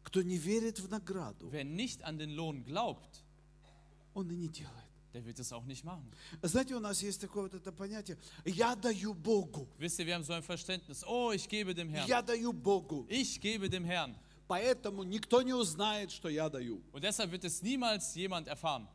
[0.04, 3.23] Кто не верит в награду, Wer nicht an den Lohn glaubt,
[4.13, 4.88] он и не делает.
[5.13, 6.10] der wird es auch nicht machen.
[6.41, 10.23] Знаете, у нас есть такое вот это понятие, я даю Богу, Wisst ihr, wir haben
[10.23, 12.08] so ein Verständnis, oh, ich gebe dem Herrn.
[12.08, 13.06] я даю Богу.
[13.10, 14.15] Ich gebe dem Herrn.
[14.47, 16.82] Поэтому никто не узнает, что я даю.
[16.91, 18.88] Und deshalb wird es niemals jemand erfahren.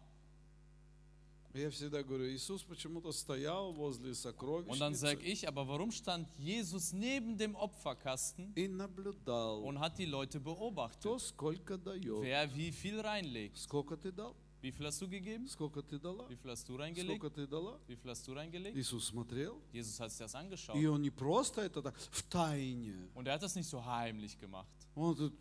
[1.54, 6.28] Я всегда говорю, Иисус почему-то стоял возле Und dann sage сокровищницы ich, aber warum stand
[6.38, 12.20] Jesus neben dem Opferkasten и наблюдал, und hat die Leute кто beobachtet, сколько дает.
[12.20, 13.56] wer wie viel reinlegt?
[13.56, 14.34] Сколько ты дал?
[14.60, 15.46] Wie viel hast du gegeben?
[15.48, 16.28] Сколько ты дала?
[16.28, 17.20] Wie viel hast du reingelegt?
[17.20, 17.78] Сколько ты дала?
[17.86, 18.76] Wie viel hast du reingelegt?
[18.76, 20.76] Иисус смотрел, Jesus hat sich das angeschaut.
[20.76, 23.08] и он не просто это так, в тайне.
[23.14, 24.68] Und er hat das nicht so heimlich gemacht.
[24.94, 25.32] Он тут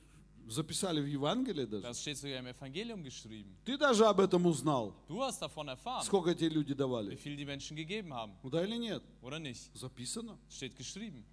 [0.48, 1.86] Записали в Евангелии даже.
[1.86, 3.54] Das steht sogar im Evangelium geschrieben.
[3.64, 7.16] Ты даже об этом узнал, Du hast davon erfahren, сколько тебе люди wie давали.
[7.16, 9.02] viel die Menschen gegeben haben, Ну да или нет?
[9.22, 9.70] oder nicht?
[9.74, 10.38] Записано.
[10.48, 11.24] Steht geschrieben.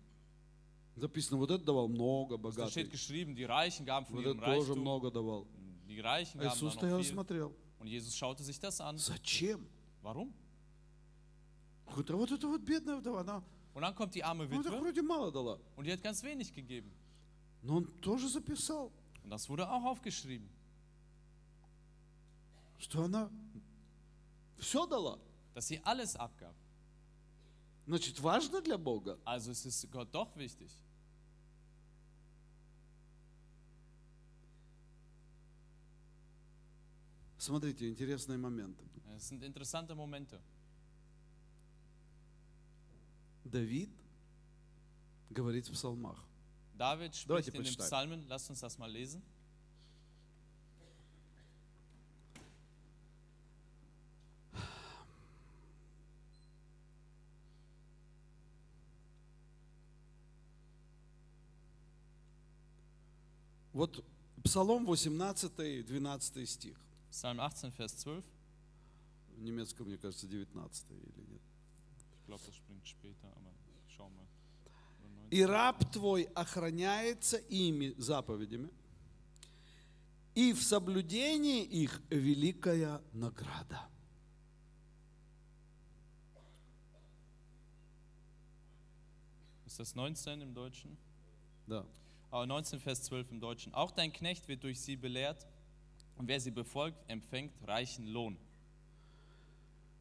[0.95, 4.45] Записано, вот это давал много, Da steht geschrieben, die Reichen gaben von Вот ihrem это
[4.45, 4.79] тоже Reichtum.
[4.81, 5.47] много давал.
[5.87, 7.53] Die Reichen А gaben Иисус стоял и смотрел.
[7.79, 8.97] Und Jesus schaute sich das an.
[8.97, 9.67] Зачем?
[10.01, 10.33] Warum?
[11.87, 13.43] Говорит, а вот эта вот бедная вдова, она
[13.73, 15.59] Und dann kommt die arme ну, Witwe вроде мало дала.
[15.75, 16.91] und die hat ganz wenig gegeben.
[17.67, 20.47] Но он тоже записал, Und das wurde auch aufgeschrieben,
[22.79, 23.29] что она
[24.57, 25.19] все дала.
[25.53, 26.55] dass sie alles abgab.
[27.85, 29.19] Значит, важно для Бога.
[29.25, 30.71] Also es ist Gott doch wichtig.
[37.37, 38.85] Смотрите, интересные моменты.
[39.17, 40.39] Es sind interessante Momente.
[43.43, 43.91] Давид
[45.29, 46.26] говорит в псалмах.
[46.77, 47.87] David Давайте spricht in den почитаем.
[47.87, 49.23] Psalmen, lasst uns das mal lesen.
[63.73, 64.03] Вот
[64.43, 65.51] Псалом 18,
[65.85, 66.79] 12 стих.
[67.11, 68.23] Psalm 18, Vers 12.
[69.35, 71.41] В немецком, мне кажется, 19 или нет.
[72.19, 73.66] Ich glaube, das springt später, aber.
[75.29, 78.69] И раб твой охраняется ими, заповедями,
[80.33, 83.89] и в соблюдении их великая награда.
[89.65, 90.97] Ist das 19 im Deutschen?
[91.67, 91.85] Да.
[92.31, 93.73] Aber 19, Vers 12 im Deutschen.
[93.73, 95.47] Auch dein Knecht wird durch sie belehrt
[96.15, 98.37] und wer sie befolgt, empfängt reichen Lohn.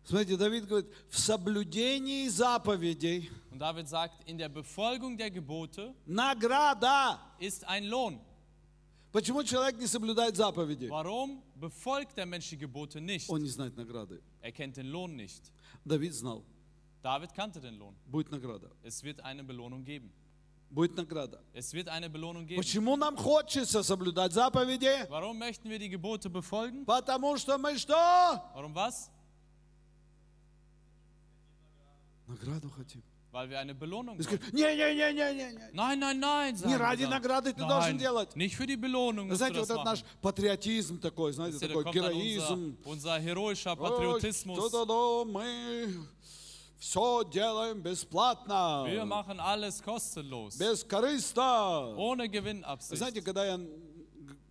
[0.06, 7.18] Смотрите, Давид говорит, в соблюдении заповедей Und David sagt, in der Befolgung der Gebote награда.
[7.40, 8.20] ist ein Lohn.
[9.10, 10.88] Почему человек не соблюдает заповеди?
[10.88, 13.28] Warum befolgt der Mensch die Gebote nicht?
[13.28, 14.20] Он не знает награды.
[14.42, 15.50] Er kennt den Lohn nicht.
[15.84, 16.44] Давид знал,
[17.02, 17.94] David kannte den Lohn.
[18.06, 18.70] будет награда.
[18.84, 20.12] Es wird eine Belohnung geben.
[20.70, 21.40] Будет награда.
[21.52, 22.60] Es wird eine Belohnung geben.
[22.60, 25.08] Почему нам хочется соблюдать заповеди?
[25.08, 26.84] Warum möchten wir die Gebote befolgen?
[26.84, 27.94] Потому что мы что?
[28.54, 29.10] Warum was?
[32.26, 33.02] Награду хотим.
[33.32, 34.38] Weil wir eine Belohnung Ты wollen.
[34.38, 35.70] скажешь, не-не-не-не-не.
[35.74, 36.56] Nein, nein, nein.
[36.56, 37.10] sagen Не ради dann.
[37.10, 38.34] награды ты Nein, должен делать.
[38.36, 39.34] Nicht für die Belohnung.
[39.34, 42.76] Знаете, вот этот наш патриотизм такой, знаете, такой героизм.
[42.84, 44.54] unser, unser heroischer Ой, Patriotismus.
[44.56, 46.06] что-то, да, мы
[46.78, 50.56] все делаем бесплатно, Wir machen alles kostenlos.
[50.56, 51.94] бескорыстно.
[51.96, 52.96] Ohne Gewinnabsicht.
[52.96, 53.60] Знаете, когда я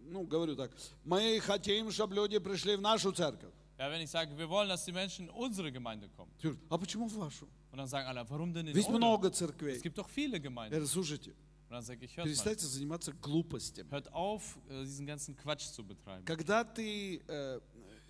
[0.08, 0.72] ну, говорю так,
[1.04, 3.52] мы хотим, чтобы люди пришли в нашу церковь.
[3.79, 6.31] Ja, wenn ich sage, wir wollen, dass die Menschen in unsere Gemeinde kommen.
[6.39, 7.47] Ты говоришь, А почему в вашу?
[7.73, 8.97] Und dann sagen alle, warum denn in Ведь eure?
[8.99, 9.81] много Es церквей.
[9.81, 10.73] gibt doch viele Gemeinden.
[10.75, 11.31] Я говорю, слушайте,
[11.69, 13.89] Und dann sage ich, hört mal, перестаньте заниматься глупостями.
[13.91, 16.25] hört auf, äh, diesen ganzen Quatsch zu betreiben.
[16.27, 17.61] Когда ты э,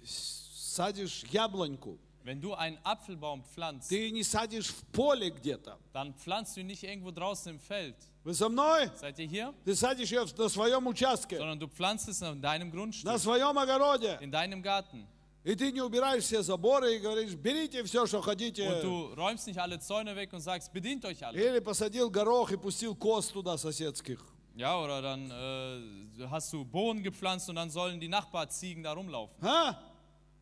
[0.02, 5.78] с- садишь яблоньку, Wenn du einen Apfelbaum pflanzt, ты не садишь в поле где-то.
[5.92, 7.96] dann pflanzt du ihn nicht irgendwo draußen im Feld.
[8.24, 8.90] Вы со мной?
[8.98, 9.54] Seid ihr hier?
[9.64, 13.18] Ты садишь ее в- на своем участке, Sondern du pflanzt es in deinem на Grundstück,
[13.18, 14.18] своем огороде.
[14.20, 15.06] in deinem Garten.
[15.45, 18.81] И ты не убираешь все заборы и говоришь, берите все, что Und хотите.
[18.81, 21.37] du räumst nicht alle Zäune weg und sagst, bedient euch alle.
[21.37, 24.19] Или посадил горох и пустил коз туда соседских.
[24.55, 29.35] Ja, oder dann äh, hast du Bohnen gepflanzt und dann sollen die Nachbarziegen da rumlaufen.
[29.45, 29.77] А?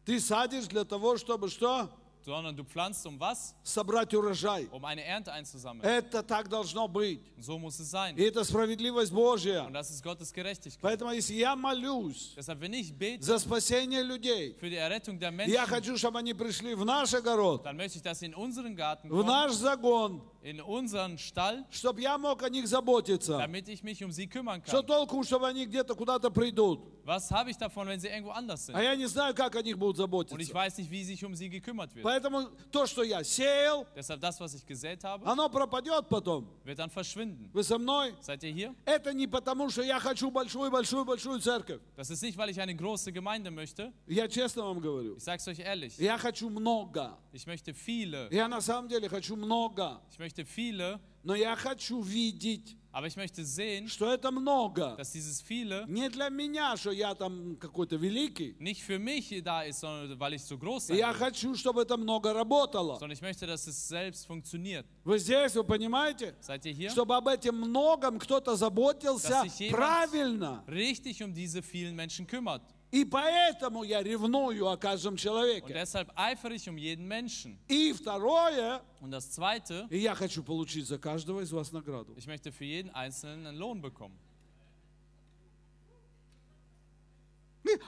[0.05, 1.89] Ты садишь для того, чтобы что?
[2.25, 3.53] Sondern du pflanzt um was?
[3.63, 4.69] Собрать урожай.
[4.71, 5.83] Um eine Ernte einzusammeln.
[5.83, 7.19] Это так должно быть.
[7.37, 8.15] So muss es sein.
[8.15, 9.65] И это справедливость Божья.
[9.65, 10.81] Und das ist Gottes Gerechtigkeit.
[10.81, 15.31] Поэтому если я молюсь Deshalb, wenn ich bete за спасение людей, für die Errettung der
[15.31, 18.35] я Menschen, хочу, чтобы они пришли в наш огород, dann möchte ich, dass sie in
[18.35, 23.38] unseren Garten в kommen, наш загон, in unseren Stall, чтобы я мог о них заботиться.
[23.38, 24.86] damit ich mich um sie kümmern Что kann.
[24.86, 26.80] толку, чтобы они где-то куда-то придут?
[27.04, 28.82] Was habe ich davon, wenn sie irgendwo anders А sind?
[28.82, 30.54] я не знаю, как о них будут Und ich заботиться.
[30.54, 32.02] weiß nicht, wie sich um sie gekümmert wird.
[32.04, 36.46] Поэтому то, что я сеял, Deshalb das, was ich gesät habe, оно пропадет потом.
[36.64, 37.50] wird dann verschwinden.
[37.52, 38.14] Вы со мной?
[38.20, 38.74] Seid ihr hier?
[38.84, 41.80] Это не потому, что я хочу большую-большую-большую церковь.
[41.96, 43.92] Das ist nicht, weil ich eine große Gemeinde möchte.
[44.06, 45.16] Я честно вам говорю.
[45.16, 45.96] Ich sage es euch ehrlich.
[45.98, 47.16] Я хочу много.
[47.32, 48.28] Ich möchte viele.
[48.30, 50.00] Я на самом деле хочу много.
[50.10, 50.32] Ich viele.
[50.33, 54.95] Möchte viele, Но я хочу видеть, aber ich möchte sehen, что это много.
[54.97, 58.55] dass dieses viele Не для меня, что я там какой-то великий.
[58.59, 61.17] nicht für mich da ist, sondern weil ich so groß sein Я will.
[61.19, 62.95] хочу, чтобы это много работало.
[62.99, 64.85] Sondern ich möchte, dass es selbst funktioniert.
[65.05, 66.35] Вы здесь, вы понимаете?
[66.41, 66.89] Seid ihr hier?
[66.89, 70.63] Чтобы об этом многом кто-то заботился Dass sich правильно.
[70.67, 72.61] Richtig um diese vielen Menschen kümmert.
[72.93, 75.73] И поэтому я ревную о каждом Und человеке.
[75.73, 77.57] deshalb eifere ich um jeden Menschen.
[77.67, 82.13] И второе, Und das Zweite, и я хочу получить за каждого из вас награду.
[82.15, 84.15] ich möchte für jeden Einzelnen einen Lohn bekommen.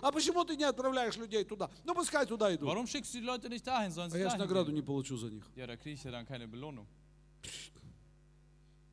[0.02, 1.70] А почему ты не отправляешь людей туда?
[1.84, 2.68] Ну, пускай туда идут.
[2.68, 4.76] Warum schickst du die Leute nicht dahin, sollen А я ж dahin награду gehen?
[4.76, 5.44] не получу за них.
[5.56, 6.88] Ja, da kriege ich ja dann keine Belohnung.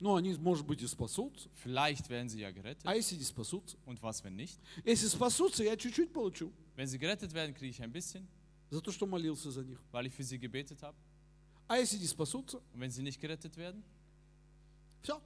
[0.03, 1.49] Ну, они, может быть, и спасутся.
[1.63, 2.83] Vielleicht werden sie ja gerettet.
[2.85, 3.77] А если не спасутся?
[3.87, 4.59] Und was, wenn nicht?
[4.85, 6.51] Если спасутся, я чуть-чуть получу.
[6.75, 8.27] Wenn sie gerettet werden, kriege ich ein bisschen,
[8.71, 9.79] За то, что молился за них.
[9.93, 10.97] weil ich für sie gebetet habe.
[11.69, 12.59] А если не спасутся?
[12.75, 13.85] Und wenn sie nicht gerettet werden?
[15.03, 15.23] Все.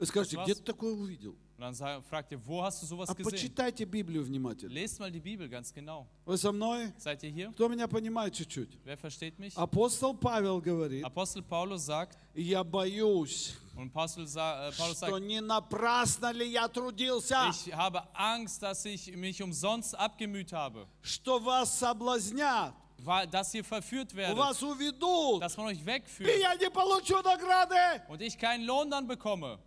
[0.00, 1.36] Вы скажете, где ты такое увидел?
[1.58, 3.30] Und dann fragt ihr, wo hast du sowas А gesehen?
[3.30, 4.70] почитайте Библию внимательно.
[4.72, 6.06] Lest mal die Bibel ganz genau.
[6.26, 6.92] Вы со мной?
[6.98, 7.50] Seid ihr hier?
[7.52, 8.78] Кто меня понимает чуть-чуть?
[8.84, 9.56] Wer versteht mich?
[9.56, 15.22] Апостол Павел говорит, Apostel Paulus sagt, я боюсь, und Apostel sa, äh, Paulus что sagt,
[15.22, 21.38] не напрасно ли я трудился, ich habe Angst, dass ich mich umsonst abgemüht habe, что
[21.38, 22.74] вас соблазнят,
[23.30, 28.02] dass ihr verführt werdet, вас уведут, dass man euch и wegführt я не получу награды.
[28.08, 29.58] und ich keinen Lohn dann bekomme.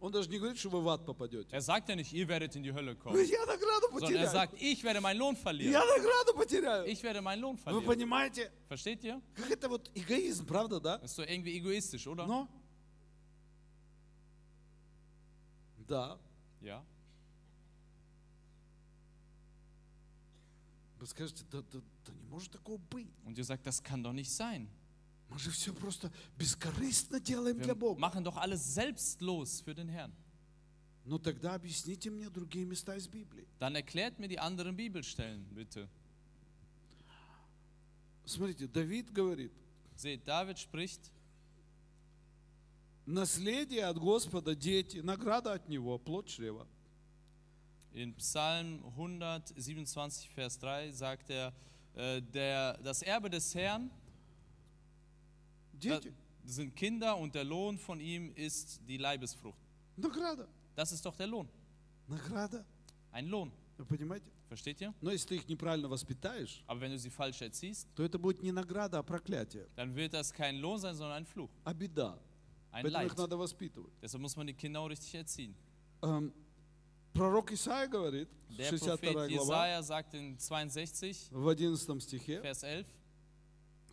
[0.00, 1.48] Он даже не говорит, что вы в ад попадете.
[1.56, 4.26] Er sagt ja nicht, ihr werdet in die Hölle kommen, Говорит, Я награду sondern er
[4.26, 4.30] потеряю.
[4.32, 5.72] sagt, ich werde meinen Lohn Я verlieren.
[5.72, 6.86] награду потеряю.
[6.86, 7.86] Ich werde meinen Lohn Вы verlieren.
[7.86, 9.22] понимаете, Versteht ihr?
[9.34, 10.98] как это вот эгоизм, правда, да?
[10.98, 12.26] Das ist doch irgendwie egoistisch, oder?
[12.26, 12.48] Но?
[15.88, 16.18] Да.
[16.60, 16.84] Ja.
[20.98, 23.08] Вы скажете, да, да, да не может такого быть.
[23.24, 24.68] Und ihr sagt, das kann doch nicht sein.
[25.28, 28.00] Wir для Бога.
[28.00, 30.12] machen doch alles selbstlos für den Herrn.
[31.04, 33.46] Ну тогда объясните мне другие места из Библии.
[33.58, 35.88] Dann erklärt mir die anderen Bibelstellen, bitte.
[38.24, 39.52] Смотрите, Давид говорит,
[39.96, 41.10] Seht, David spricht,
[43.06, 46.66] наследие от Господа дети, награда от Него, плод чрева.
[47.94, 51.52] in Psalm 127, Vers 3 sagt er,
[51.94, 53.88] äh, der, das Erbe des Herrn
[55.78, 56.12] da, Дети,
[56.44, 59.58] sind Kinder und der Lohn von ihm ist die Leibesfrucht.
[59.96, 61.48] награда, Das ist doch der Lohn.
[62.08, 62.64] награда.
[63.12, 63.50] Ein Lohn.
[63.78, 64.30] Вы понимаете?
[64.48, 64.92] Versteht ihr?
[65.00, 68.42] Но если ты их неправильно воспитаешь, Aber wenn du sie falsch erziehst, то это будет
[68.42, 71.50] не награда, а проклятие, dann wird das kein Lohn sein, sondern ein Fluch.
[71.64, 72.18] а беда.
[72.70, 73.18] Ein Поэтому их Leid.
[73.18, 73.92] надо воспитывать.
[74.02, 75.54] Deshalb muss man die Kinder auch richtig erziehen.
[76.02, 76.32] Эм,
[77.14, 82.64] Пророк Исаия говорит, Der 62 Prophet глава, Jesaja sagt in 62, в 11 стихе, Vers
[82.64, 82.86] 11,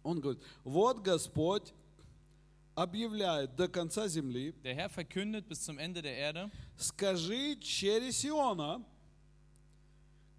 [0.07, 1.73] он говорит, вот Господь
[2.75, 8.85] объявляет до конца земли, der Herr verkündet bis zum Ende der Erde, скажи через Сиона,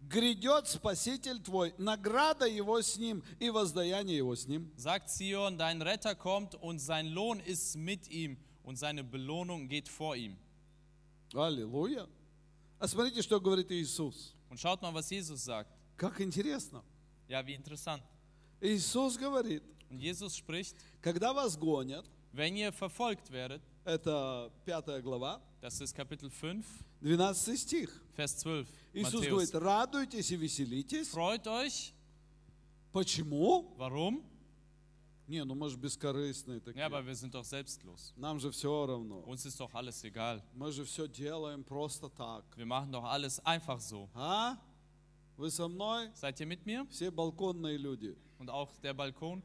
[0.02, 4.72] грядет Спаситель твой, награда его с ним и воздаяние его с ним.
[4.78, 9.90] sagt Zion, dein Retter kommt und sein Lohn ist mit ihm und seine Belohnung geht
[9.90, 10.38] vor ihm.
[11.34, 12.08] Аллилуйя.
[12.80, 14.34] А смотрите, что говорит Иисус.
[14.50, 15.70] Und schaut mal, was Jesus sagt.
[15.98, 16.84] Как интересно.
[17.28, 18.02] Ja, wie interessant.
[18.62, 25.80] Иисус говорит, Jesus spricht, когда вас гонят, wenn ihr verfolgt werdet, это пятая глава, das
[25.82, 26.66] ist Kapitel 5,
[27.02, 28.02] 12 стих.
[28.16, 31.10] Vers 12, Иисус Matthäus, говорит, радуйтесь и веселитесь.
[31.10, 31.94] freut euch.
[32.92, 33.76] Почему?
[33.78, 34.24] Warum?
[35.28, 36.80] Не, ну мы же бескорыстные такие.
[36.80, 38.14] Ja, aber wir sind doch selbstlos.
[38.16, 39.20] Нам же все равно.
[39.26, 40.42] Uns ist doch alles egal.
[40.54, 42.46] Мы же все делаем просто так.
[42.56, 44.10] Wir machen doch alles einfach so.
[44.14, 44.58] А?
[45.36, 46.10] Вы со мной?
[46.16, 46.88] Seid ihr mit mir?
[46.90, 48.16] Все балконные люди.
[48.40, 49.42] Und auch der Balkon?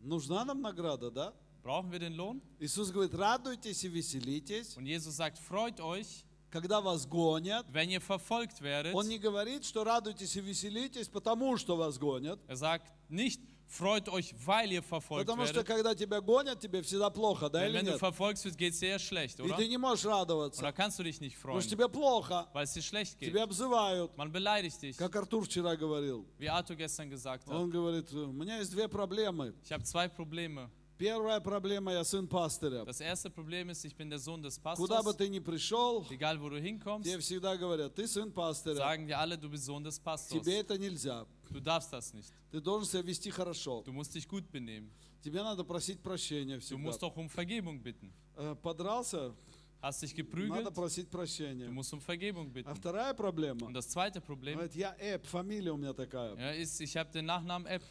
[0.00, 1.32] Нужна нам награда, да?
[1.62, 2.42] Brauchen wir den Lohn?
[2.60, 7.64] Иисус говорит, радуйтесь и веселитесь, Und Jesus sagt, freut euch, когда вас гонят.
[7.72, 8.94] wenn ihr verfolgt werdet.
[8.94, 12.38] Он не говорит, что радуйтесь и веселитесь, потому что вас гонят.
[12.48, 13.40] Er sagt nicht,
[13.74, 17.70] freut euch, weil ihr verfolgt Потому что когда тебя гонят, тебе всегда плохо, да Denn
[17.70, 17.98] или wenn du нет?
[18.00, 19.56] verfolgst wirst, geht es sehr schlecht, И oder?
[19.56, 22.46] ты не можешь радоваться, Oder kannst du dich nicht потому freuen, что тебе плохо.
[22.52, 23.30] weil es dir schlecht geht?
[23.30, 26.24] Тебя обзывают, Man beleidigt dich, как Артур вчера говорил.
[26.38, 27.54] wie Arthur gestern gesagt hat.
[27.54, 29.54] Он говорит, у меня есть две проблемы.
[29.64, 30.70] Ich habe zwei Probleme.
[30.96, 32.84] Первая проблема, я сын пастыря.
[32.84, 35.16] Das erste Problem ist, ich bin der Sohn des Куда бы Pastors.
[35.16, 39.18] ты ни пришел, Egal, wo du hinkommst, тебе всегда говорят, ты сын пастыря, sagen dir
[39.18, 40.40] alle, du bist Sohn des Pastors.
[40.40, 41.26] тебе это нельзя.
[41.49, 42.31] Du darfst das nicht.
[42.51, 43.81] Ты должен себя вести хорошо.
[43.83, 44.89] Du musst dich gut benehmen.
[45.23, 46.77] Тебе надо просить прощения Du всегда.
[46.81, 48.11] musst auch um Vergebung bitten.
[48.37, 49.33] Э, Подрался,
[49.81, 51.69] Hast dich надо geprügelt, просить du прощения.
[51.69, 52.75] musst um Vergebung А bitten.
[52.75, 56.35] вторая проблема, Und das zweite Problem говорит, я Эп, фамилия у меня такая.
[56.37, 57.83] ja, ist, ich habe den Nachnamen App.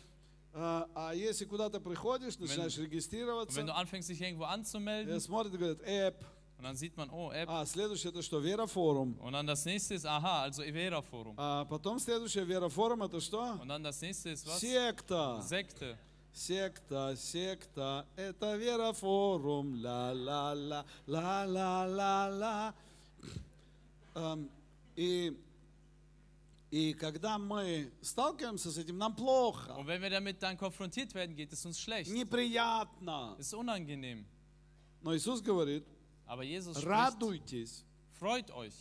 [0.55, 5.21] А, а если куда-то приходишь, начинаешь Und wenn регистрироваться, du anfängst, dich irgendwo э, anzumelden,
[5.21, 6.25] смотрит и говорит, Эп.
[6.64, 7.50] und dann sieht man, oh, App.
[7.50, 8.40] А следующее это что?
[8.40, 9.18] Верофорум.
[9.20, 11.36] Und dann das nächste ist, aha, also Evera Forum.
[11.38, 13.60] А потом следующее Верофорум это что?
[13.62, 14.62] Und dann das nächste ist was?
[14.62, 15.42] Секта.
[15.42, 15.98] Sekte.
[16.32, 19.76] Секта, секта, это Верофорум.
[19.84, 22.74] Ла-ла-ла, ла-ла-ла-ла.
[24.16, 24.50] Эм,
[24.96, 25.38] И,
[26.72, 31.36] и когда мы сталкиваемся с этим, нам плохо, Und wenn wir damit dann konfrontiert werden,
[31.36, 32.10] geht es uns schlecht.
[32.10, 33.36] неприятно.
[33.38, 34.26] Es ist unangenehm.
[35.02, 35.84] Но Иисус говорит,
[36.26, 37.86] Aber Jesus spricht, радуйтесь
[38.20, 38.74] freut euch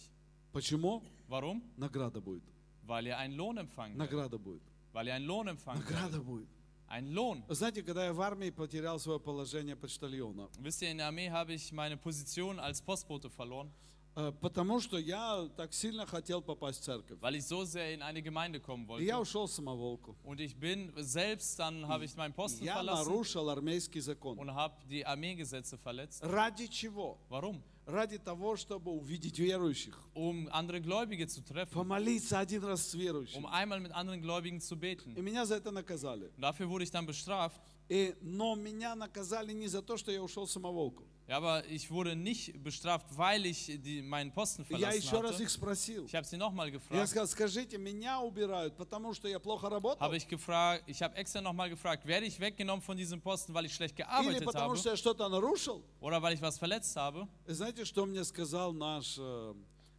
[0.53, 1.03] Почему?
[1.29, 1.63] Warum?
[1.77, 2.43] Награда будет.
[2.87, 4.13] Weil ihr einen Lohn empfangen werdet.
[4.13, 4.63] Награда будет.
[4.93, 5.97] Weil ihr einen Lohn empfangen werdet.
[5.97, 6.49] Награда будет.
[6.89, 7.43] Ein Lohn.
[7.49, 11.55] Знаете, когда я в армии потерял свое положение почтальона, Wisst ihr, in der Armee habe
[11.55, 13.73] ich meine Position als Postbote verloren, э,
[14.15, 17.19] потому что я так сильно хотел попасть в церковь.
[17.21, 19.23] weil ich so sehr in eine Gemeinde kommen И я wollte.
[19.23, 20.17] ушел самоволку.
[20.25, 24.39] Und ich bin selbst, dann habe ich meinen Posten Я verlassen нарушил армейский закон.
[24.39, 26.23] und habe die Armeegesetze verletzt.
[26.23, 27.19] Ради чего?
[27.31, 27.63] Warum?
[27.85, 29.99] Ради того, чтобы увидеть верующих.
[30.15, 33.39] Um andere Gläubige zu treffen, Помолиться один раз с верующим.
[33.39, 35.17] um einmal mit anderen Gläubigen zu beten.
[35.17, 36.27] И меня за это наказали.
[36.37, 37.61] Und dafür wurde ich dann bestraft.
[37.89, 41.03] И, но меня наказали не за то, что я ушел самоволку.
[41.28, 45.34] Ja, aber ich wurde nicht bestraft, weil ich die, meinen Posten Я verlassen еще раз
[45.34, 45.44] hatte.
[45.44, 46.06] их спросил.
[46.06, 47.10] Ich habe sie nochmal Я gefragt.
[47.10, 50.00] сказал, скажите, меня убирают, потому что я плохо работал?
[50.00, 53.66] Habe ich gefragt, ich habe extra nochmal gefragt, werde ich weggenommen von diesem Posten, weil
[53.66, 55.84] ich schlecht Или gearbeitet потому habe что я что-то нарушил?
[56.00, 57.28] oder weil ich was verletzt habe?
[57.46, 59.54] И знаете, что мне сказал наш э,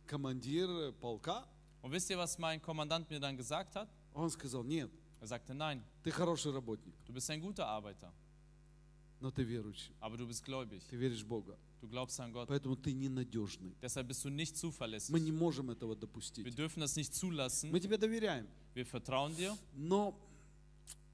[0.07, 1.45] командир полка?
[1.83, 3.89] Und wisst ihr, was mein Kommandant mir dann gesagt hat?
[4.15, 4.91] Он сказал, нет,
[5.21, 8.13] Er sagte, nein, ты хороший работник, du bist ein guter Arbeiter,
[9.24, 10.82] Но ты верующий, aber du bist gläubig.
[10.90, 12.48] ты веришь в Бога, Du glaubst an Gott.
[12.50, 13.74] поэтому ты ненадежный.
[13.82, 15.10] Deshalb bist du nicht Мы zuverlässig.
[15.20, 16.46] не можем этого Wir допустить.
[16.56, 17.72] dürfen das nicht zulassen.
[17.72, 20.14] Мы тебе доверяем, Wir vertrauen dir, но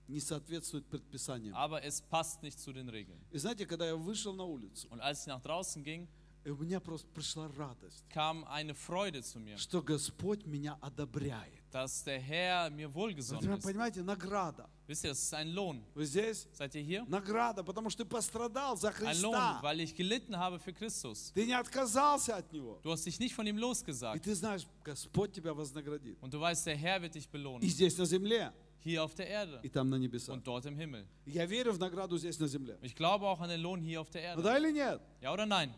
[0.08, 1.54] не соответствует предписаниям.
[1.56, 3.20] aber es passt nicht zu den Regeln.
[3.32, 6.08] И знаете, когда я вышел на улицу, Und als ich nach draußen ging,
[6.46, 11.54] и у меня просто пришла радость, kam eine Freude zu mir, что Господь меня одобряет.
[11.72, 13.64] dass der Herr mir wohlgesonnen ist.
[13.64, 14.68] понимаете, награда.
[14.89, 15.83] Wisst ihr, das ist ein Lohn.
[15.95, 16.47] Вы здесь?
[16.53, 17.05] Seid ihr hier?
[17.09, 19.61] Награда, потому что ты пострадал за Ein Lohn, Христа.
[19.63, 21.33] weil ich gelitten habe für Christus.
[21.35, 22.81] Ты не отказался от Него.
[22.83, 24.23] Du hast dich nicht von ihm И losgesagt.
[24.23, 26.19] ты знаешь, Господь тебя вознаградит.
[26.21, 27.63] Und du weißt, der Herr wird dich И belohnen.
[27.67, 28.53] здесь на земле,
[28.85, 30.35] Hier auf der Erde и там на небесах.
[30.35, 31.07] und dort im Himmel.
[31.25, 32.77] Я верю в награду здесь на земле.
[32.83, 34.43] Ich glaube auch an den Lohn hier auf der Erde.
[34.43, 35.01] Да или нет?
[35.23, 35.73] Ja oder nein?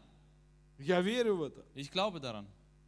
[0.79, 1.65] Я верю в это.
[1.77, 2.47] Ich glaube daran.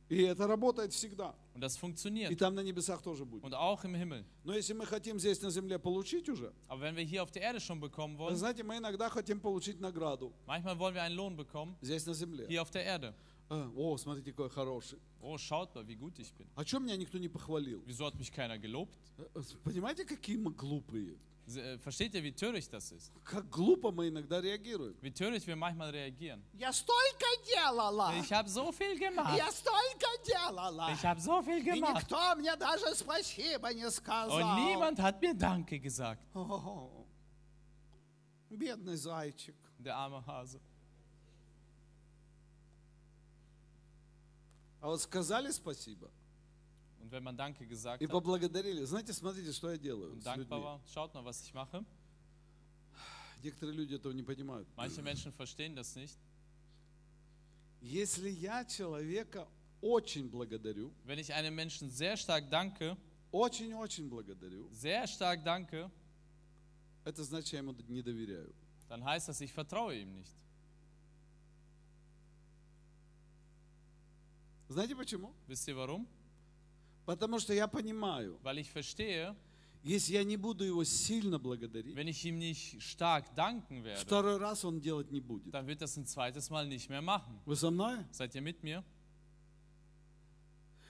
[0.10, 1.34] И это работает всегда.
[1.56, 2.36] Und das И funktioniert.
[2.38, 3.44] там на небесах тоже будет.
[3.44, 4.26] Und auch im Himmel.
[4.44, 7.42] Но если мы хотим здесь на земле получить уже, Aber wenn wir hier auf der
[7.44, 11.36] Erde schon bekommen wollen, знаете, мы иногда хотим получить награду manchmal wollen wir einen Lohn
[11.36, 12.46] bekommen, здесь на земле.
[12.48, 13.14] hier auf der Erde.
[13.50, 15.00] А, О, смотрите, какой хороший.
[15.22, 16.48] Oh, schaut mal, wie gut ich bin.
[16.56, 17.82] А чем меня никто не похвалил?
[17.86, 18.98] Wieso hat mich keiner gelobt?
[19.18, 21.18] Э, Понимаете, какие мы глупые?
[21.46, 23.12] Äh, Versteht ihr, wie töricht das ist?
[23.26, 24.96] Как глупо мы иногда реагируем.
[25.02, 26.42] Wie töricht wir manchmal reagieren?
[26.54, 28.14] Я столько делала.
[28.18, 29.38] Ich habe so viel gemacht.
[29.38, 30.90] Я столько делала.
[30.94, 32.04] Ich habe so viel И gemacht.
[32.10, 34.32] никто мне даже спасибо не сказал.
[34.40, 36.24] Und niemand hat mir Danke gesagt.
[36.34, 37.06] О,
[38.50, 39.56] Бедный зайчик.
[39.80, 40.62] Der arme Hase.
[44.80, 46.10] А вот сказали спасибо
[47.14, 48.84] wenn man Danke gesagt и hat поблагодарили.
[48.86, 50.46] Знаете, смотрите, что я делаю und с людьми.
[50.46, 51.86] dankbar war, schaut mal, was ich mache.
[53.44, 54.68] Некоторые люди этого не понимают.
[54.76, 56.18] Manche Menschen verstehen das nicht.
[57.82, 59.48] Если я человека
[59.82, 62.98] очень благодарю, Wenn ich einem Menschen sehr stark danke,
[63.32, 65.92] очень-очень благодарю, sehr stark danke,
[67.06, 68.52] это значит, я ему не доверяю.
[68.90, 70.32] dann heißt das, ich vertraue ihm nicht.
[74.70, 75.34] Знаете почему?
[75.46, 76.08] Wisst ihr warum?
[77.06, 79.36] Потому что я понимаю, Weil ich verstehe,
[79.84, 84.38] если я не буду его сильно благодарить, wenn ich ihm nicht stark danken werde, второй
[84.38, 85.52] раз он делать не будет.
[85.52, 87.40] dann wird das ein zweites Mal nicht mehr machen.
[87.46, 87.98] Вы со мной?
[88.12, 88.84] Seid ihr mit mir?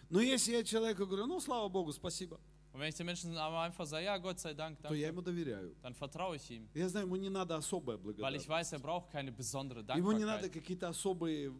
[0.09, 2.39] Но если я человеку говорю, ну, слава Богу, спасибо,
[2.71, 5.21] Und wenn ich den Menschen einfach sage, ja, Gott sei Dank, то я danke, ему
[5.21, 5.75] доверяю.
[5.83, 6.67] dann vertraue ich ihm.
[6.73, 8.47] Я знаю, ему не надо особая Weil ich благодарность.
[8.49, 10.51] weiß, er braucht keine besondere Ему не надо Dankbarkeit.
[10.53, 11.51] какие-то особые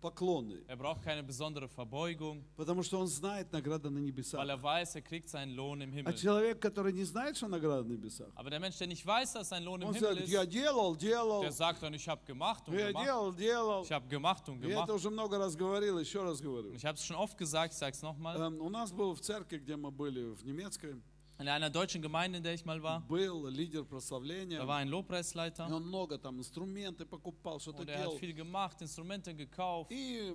[0.00, 4.40] поклоны, Er braucht keine besondere Verbeugung, потому что он знает награда на небесах.
[4.40, 6.14] weil er weiß, er kriegt seinen Lohn im А Himmel.
[6.16, 9.48] человек, который не знает, что награда на небесах, Aber der Mensch, der nicht weiß, dass
[9.50, 12.74] sein Lohn im Himmel я ist, делал, делал, der sagt dann, ich habe gemacht und
[12.78, 13.04] я gemacht.
[13.06, 13.82] делал, делал.
[13.84, 14.90] Ich habe gemacht und Я это gemacht.
[14.92, 16.72] уже много раз говорил, еще раз говорю.
[16.74, 18.36] Ich habe es schon oft gesagt, ich sage es nochmal.
[18.40, 21.00] Эм, У нас был в церкви, где мы были, в немецкой,
[21.39, 24.57] In einer deutschen Gemeinde, in der ich mal war, был лидер прославления.
[24.59, 28.17] da war ein И Lobpreisleiter он много там инструменты покупал, что-то und er hat делал.
[28.19, 29.91] viel gemacht, Instrumente gekauft.
[29.91, 30.33] И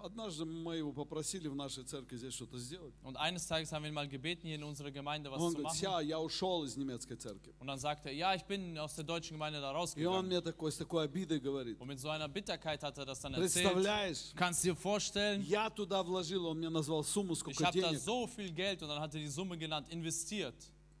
[0.00, 2.94] Однажды мы его попросили в нашей церкви здесь что-то сделать.
[3.02, 5.58] Und eines Tages haben wir ihn mal gebeten, hier in unserer Gemeinde was Он zu
[5.58, 5.76] говорит, machen.
[5.76, 7.54] все, я ушел из немецкой церкви.
[7.60, 10.26] Und dann sagte er, ja, ich bin aus der deutschen Gemeinde da И он rausgegangen.
[10.26, 13.34] мне такой, с такой обидой говорит, Und mit so einer Bitterkeit hat er das dann
[13.34, 13.64] erzählt.
[13.72, 17.88] представляешь, kannst dir vorstellen, я туда вложил, он мне назвал сумму, ich сколько habe da
[17.90, 18.00] денег.
[18.00, 20.54] so viel Geld und dann hat er die Summe genannt, investiert.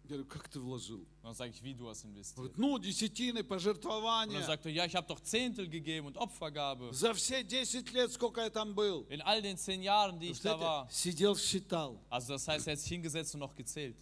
[0.08, 1.00] Я говорю, как ты вложил?
[1.00, 2.36] Und dann sage ich, wie du hast Он investiert.
[2.36, 4.42] говорит, ну, десятины, Und dann пожертвования.
[4.42, 6.94] sagt er, ja, ich habe doch Zehntel gegeben und Opfergabe.
[6.94, 9.04] За все 10 лет, сколько я там был.
[9.10, 10.88] In all den zehn Jahren, die ich da war.
[10.90, 11.98] сидел, считал.
[12.08, 13.96] Also das heißt, er hat sich hingesetzt und noch gezählt.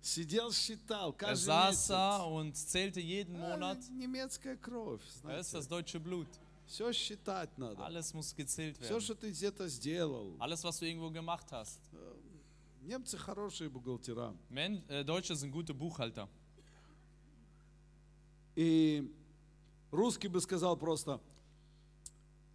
[0.00, 1.10] Сидел, считал.
[1.10, 1.86] Er Каждый saß месяц.
[1.88, 3.78] da und zählte jeden А, Monat.
[3.90, 5.68] Немецкая кровь, Das ist das знаете.
[5.68, 6.28] deutsche Blut.
[6.68, 7.84] Все считать надо.
[7.84, 9.00] Alles muss gezählt Все, werden.
[9.00, 10.36] что ты где-то сделал.
[10.38, 11.80] Alles, was du irgendwo gemacht hast.
[12.86, 14.32] Немцы хорошие бухгалтера.
[14.48, 16.28] Men, äh, Deutsche sind gute Buchhalter.
[18.54, 19.12] И
[19.90, 21.20] русский бы сказал просто,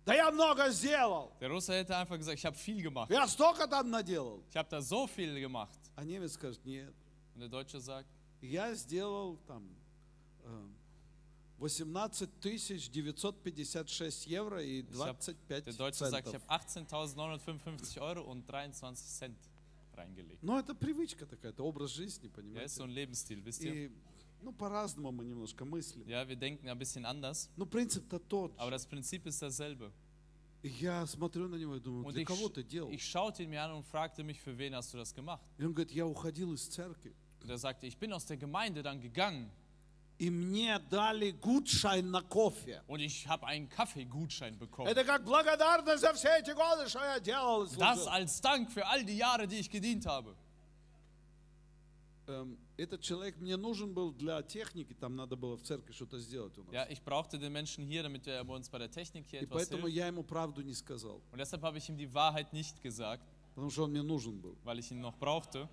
[0.06, 1.34] да я много сделал.
[1.42, 3.12] Der Russe hätte einfach gesagt, ich habe viel gemacht.
[3.12, 4.42] Я столько там наделал.
[4.50, 5.78] Ich habe da so viel gemacht.
[5.98, 6.94] А немец скажет, нет,
[7.36, 8.08] Und der Deutsche sagt,
[8.40, 9.68] я сделал там
[10.46, 10.68] э,
[11.60, 18.50] 18 956 евро и ich hab, 25 der Deutsche sagt, ich habe 18.955 Euro und
[18.50, 19.51] 23 Cent
[19.96, 20.42] reingelegt.
[20.44, 22.84] Но это привычка такая, это образ жизни, Ja, ist so понимаете?
[22.84, 23.74] ein Lebensstil, wisst ihr?
[23.88, 23.92] И
[24.42, 26.08] ну, по-разному мы немножко мыслим.
[26.08, 28.54] Ja, wir denken ein bisschen anders, Но принцип-то тот.
[28.58, 29.92] aber das Prinzip ist dasselbe.
[30.64, 32.92] Я смотрю на него и думаю, Und для ich, кого ты делал?
[32.92, 35.42] ich schaute ihn mir an und fragte mich, für wen hast du das gemacht?
[35.58, 37.16] И он говорит, я уходил из церкви.
[37.42, 39.50] Und er sagte, ich bin aus der Gemeinde dann gegangen
[40.22, 42.84] И мне дали гудшайн на кофе.
[42.88, 44.88] und ich habe einen Kaffeegutschein bekommen.
[44.88, 47.66] Это как благодарность за все эти годы, что я делал.
[47.66, 50.36] Das als Dank für all die Jahre, die ich gedient habe.
[52.28, 56.58] Эм, Этот человек мне нужен был для техники, там надо было в церкви что-то сделать
[56.58, 56.74] у нас.
[56.74, 59.46] Ja, ich brauchte den Menschen hier, damit er bei uns bei der Technik hier И
[59.46, 59.96] etwas поэтому hilft.
[59.98, 63.70] я ему правду не сказал, Und deshalb habe ich ihm die Wahrheit nicht gesagt, потому
[63.70, 64.56] что он мне нужен был.
[64.64, 65.68] weil ich ihn noch brauchte.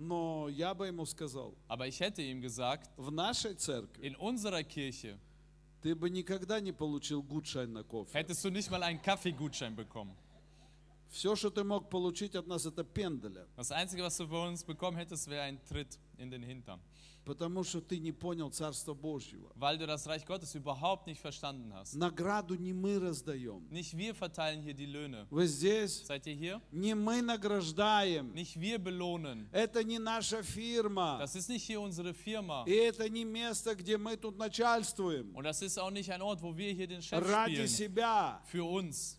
[0.00, 4.62] Но я бы ему сказал, Aber ich hätte ihm gesagt, в нашей церкви in unserer
[4.62, 5.18] Kirche
[5.82, 8.12] ты бы никогда не получил гудшайн на кофе.
[8.12, 10.14] hättest du nicht mal einen Kaffeegutschein bekommen.
[11.10, 13.46] Все, что ты мог получить от нас, это пенделя.
[13.56, 16.80] Das Einzige, was du bei uns bekommen hättest, wäre ein Tritt in den Hintern.
[17.28, 19.52] Потому что ты не понял Царство Божьего.
[19.54, 21.94] Weil du das Reich Gottes überhaupt nicht verstanden hast.
[21.94, 23.68] Награду не мы раздаем.
[23.70, 25.26] Nicht wir verteilen hier die Löhne.
[25.28, 26.06] Вы здесь?
[26.06, 26.62] Seid ihr hier?
[26.72, 28.32] Не мы награждаем.
[28.32, 29.46] Nicht wir belohnen.
[29.52, 31.18] Это не наша фирма.
[31.18, 32.64] Das ist nicht hier unsere Firma.
[32.66, 35.34] И это не место, где мы тут начальствуем.
[35.36, 37.68] Und das ist auch nicht ein Ort, wo wir hier den Chef Ради spielen.
[37.68, 38.40] себя.
[38.46, 39.18] Für uns.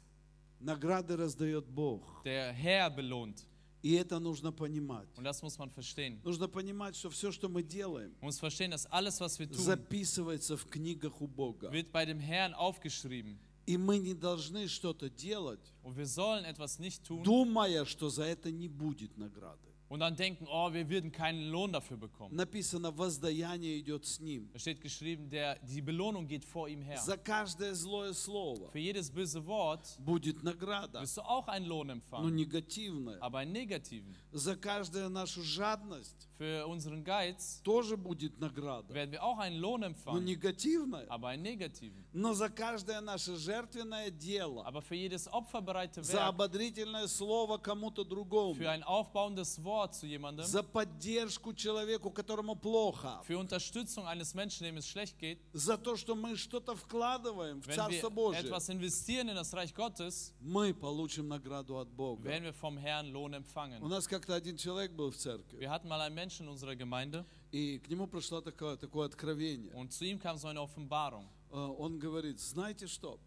[0.59, 2.23] Награды раздает Бог.
[2.25, 3.45] Der Herr belohnt.
[3.81, 5.07] И это нужно понимать.
[5.15, 6.19] Und das muss man verstehen.
[6.23, 9.57] Нужно понимать, что все, что мы делаем, Man muss verstehen, dass alles, was wir tun,
[9.57, 11.71] записывается в книгах у Бога.
[11.71, 13.37] wird bei dem Herrn aufgeschrieben.
[13.65, 18.23] И мы не должны что-то делать, Und wir sollen etwas nicht tun думая, что за
[18.23, 19.68] это не будет награды.
[19.89, 22.35] Und dann denken, oh, wir würden keinen Lohn dafür bekommen.
[22.35, 24.47] Написано, воздаяние идет с ним.
[24.53, 26.97] Da steht geschrieben, der, die Belohnung geht vor ihm her.
[26.97, 31.87] За каждое злое слово Für jedes böse Wort будет награда, wirst du auch einen Lohn
[31.87, 33.17] но empfangen, негативная.
[33.19, 34.15] aber einen negativen.
[34.31, 39.81] За каждую нашу жадность Für unseren Geiz тоже будет награда, werden wir auch einen Lohn
[39.81, 41.05] но empfangen, негативная.
[41.09, 42.05] aber einen negativen.
[42.13, 48.03] Но за каждое наше жертвенное дело, Aber für jedes opferbereite за Werk, ободрительное слово кому-то
[48.03, 54.33] другому, für ein aufbauendes Wort zu jemandem, за поддержку человеку, которому плохо, für Unterstützung eines
[54.33, 58.13] Menschen, dem es schlecht geht, за то, что мы что-то вкладываем в wenn Царство wir
[58.13, 62.23] Божие, etwas investieren in das Reich Gottes, мы получим награду от Бога.
[62.25, 63.81] werden wir vom Herrn Lohn У empfangen.
[63.87, 67.25] нас как-то один человек был в церкви, Wir hatten mal einen Menschen in unserer Gemeinde
[67.51, 69.71] и к нему пришло такое, такое откровение.
[69.73, 71.25] und zu ihm kam so eine Offenbarung.
[71.51, 73.17] Э, Он говорит, знаете что,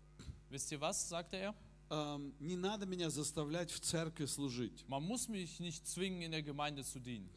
[0.50, 1.55] Wisst ihr was, sagte er?
[1.93, 4.82] Эм, не надо меня заставлять в церкви служить.
[4.88, 7.28] Man muss mich nicht zwingen, in der Gemeinde zu dienen.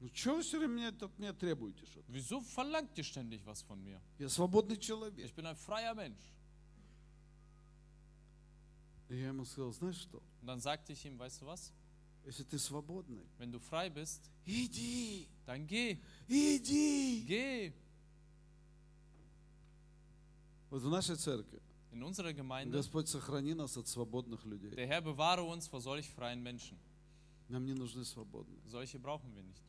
[0.00, 2.04] Ну что вы все время от меня требуете что-то?
[2.12, 3.98] Wieso verlangt ihr ständig was von mir?
[4.18, 5.24] Я свободный человек.
[5.24, 6.18] Ich bin ein freier Mensch.
[9.08, 11.72] И я ему сказал, знаешь что, Und dann sagte ich ihm, weißt du was?
[12.26, 15.98] если ты свободный, Wenn du frei bist, иди, dann geh,
[16.28, 17.24] иди.
[17.26, 17.72] geh.
[20.68, 21.58] Вот в нашей церкви
[21.92, 24.70] In unserer Gemeinde, Господь сохрани нас от свободных людей.
[24.74, 26.76] der Herr bewahre uns vor solch freien Menschen.
[27.48, 28.60] Нам не нужны свободные.
[28.66, 29.62] Solche brauchen wir nicht.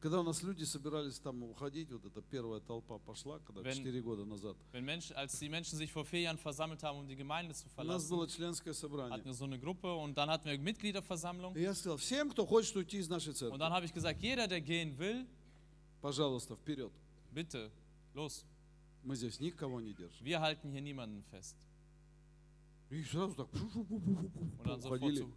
[0.00, 4.00] Когда у нас люди собирались там уходить, вот эта первая толпа пошла, когда Wenn- 4
[4.00, 7.16] года назад, Wenn Menschen, als die Menschen sich vor vier Jahren versammelt haben, um die
[7.16, 7.74] Gemeinde zu у нас
[8.06, 9.12] verlassen, было членское собрание.
[9.12, 11.56] hatten wir so eine Gruppe und dann hatten wir Mitgliederversammlung.
[11.56, 14.22] И я сказал, всем, кто хочет уйти из нашей Und церкви, dann habe ich gesagt,
[14.22, 15.26] jeder, der gehen will,
[16.00, 16.92] пожалуйста, вперед.
[17.34, 17.68] bitte,
[18.14, 18.44] los.
[19.04, 20.24] Мы здесь никого не держим.
[20.26, 21.56] Wir halten hier niemanden fest.
[22.90, 25.22] И сразу так Und dann sofort уходили.
[25.22, 25.30] so,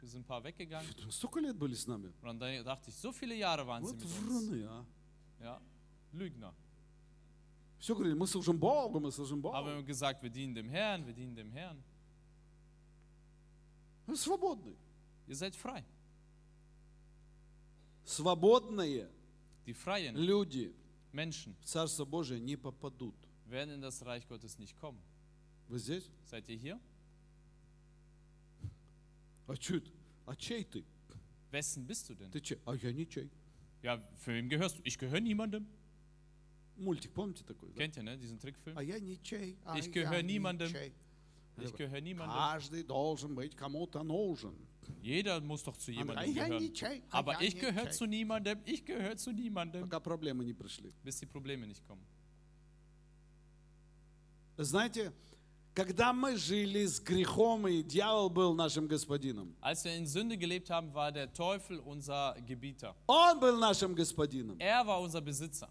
[0.00, 0.88] wir sind ein paar weggegangen.
[1.10, 2.12] Столько лет были с нами.
[2.22, 4.18] Und dann dachte ich, so viele Jahre waren sie Вот mit uns.
[4.18, 4.84] вруны, а.
[5.40, 5.60] Ja,
[6.12, 6.52] Lügner.
[7.78, 9.54] Все говорили, мы служим Богу, мы служим Богу.
[9.54, 11.82] Haben wir gesagt, wir dienen dem Herrn, wir dienen dem Herrn.
[14.06, 14.74] Мы свободны.
[15.26, 15.84] Ihr seid frei.
[18.04, 19.08] Свободные
[19.66, 20.74] Die freien люди
[21.13, 23.15] Menschen в Царство Божие не попадут.
[23.45, 25.01] werden in das Reich Gottes nicht kommen.
[25.67, 26.09] Вы здесь?
[26.29, 26.79] Seid ihr hier?
[29.47, 29.89] А чё это?
[30.25, 30.83] А чей ты?
[31.51, 32.29] Wessen bist du denn?
[32.31, 32.59] Ты чей?
[32.65, 33.29] А я ничей.
[33.81, 34.81] Ja, für wem gehörst du?
[34.83, 35.65] Ich gehöre niemandem.
[36.77, 37.71] Мультик, помните такой?
[37.73, 37.77] да?
[37.81, 38.77] Kennt ihr, ne, diesen Trickfilm?
[38.77, 39.57] А я ничей.
[39.65, 40.67] а Ich я gehöre niemandem.
[40.69, 40.93] ничей.
[41.61, 42.35] Ich gehöre niemandem.
[42.37, 44.55] Каждый должен быть кому-то нужен.
[45.01, 46.61] Jeder muss doch zu А jemandem я gehören.
[46.63, 47.03] ничей.
[47.11, 47.93] а Aber я ich gehöre ничей.
[47.93, 50.91] zu niemandem, ich gehöre zu niemandem, Пока проблемы не пришли.
[51.03, 52.03] bis die Probleme nicht kommen.
[54.57, 55.13] Знаете,
[55.73, 60.69] когда мы жили с грехом, и дьявол был нашим господином, Als wir in Sünde gelebt
[60.69, 62.93] haben, war der Teufel unser Gebieter.
[63.07, 64.57] он был нашим господином.
[64.59, 65.69] Er war unser Besitzer.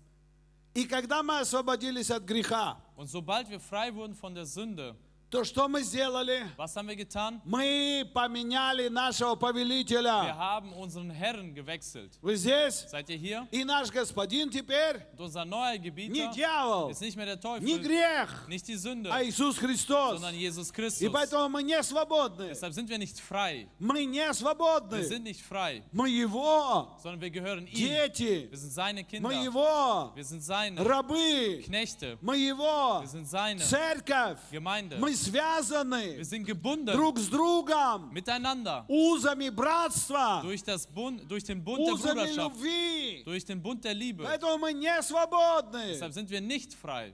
[0.75, 4.97] И когда мы освободились от греха, Und sobald wir frei wurden von der Sünde,
[5.34, 6.44] то что мы сделали?
[6.58, 7.42] was haben wir getan?
[7.44, 10.36] Мы поменяли нашего Wir повелителя.
[10.38, 12.20] haben unseren Herrn gewechselt.
[12.22, 12.86] Вы здесь?
[12.88, 13.48] Seid ihr hier?
[13.52, 17.42] И наш господин теперь Und unser neuer не Gebieter дьявол, ist nicht mehr der не
[17.42, 20.20] Teufel, грех, nicht die Sünde, а Иисус Христос.
[20.22, 21.10] sondern Jesus И Christus.
[21.12, 22.50] поэтому мы не свободны.
[22.50, 23.68] Deshalb sind wir nicht frei.
[23.80, 25.04] Мы не Wir свободны.
[25.04, 27.74] sind nicht frei, Мы Его sondern wir gehören ihm.
[27.74, 28.50] дети.
[28.52, 29.32] Wir sind seine Мы Kinder.
[29.32, 31.64] Его Wir sind seine рабы.
[31.66, 32.20] Knechte.
[32.22, 34.38] Мы Его Wir sind seine церковь.
[34.52, 34.98] Gemeinde.
[35.00, 41.44] Мы связаны Wir sind gebunden друг с другом miteinander узами братства, durch, das Bund, durch
[41.44, 43.24] den Bund der узами Bruderschaft, любви.
[43.26, 44.24] durch den Bund der Liebe.
[44.24, 45.88] Поэтому мы не свободны.
[45.94, 47.14] Deshalb sind wir nicht frei.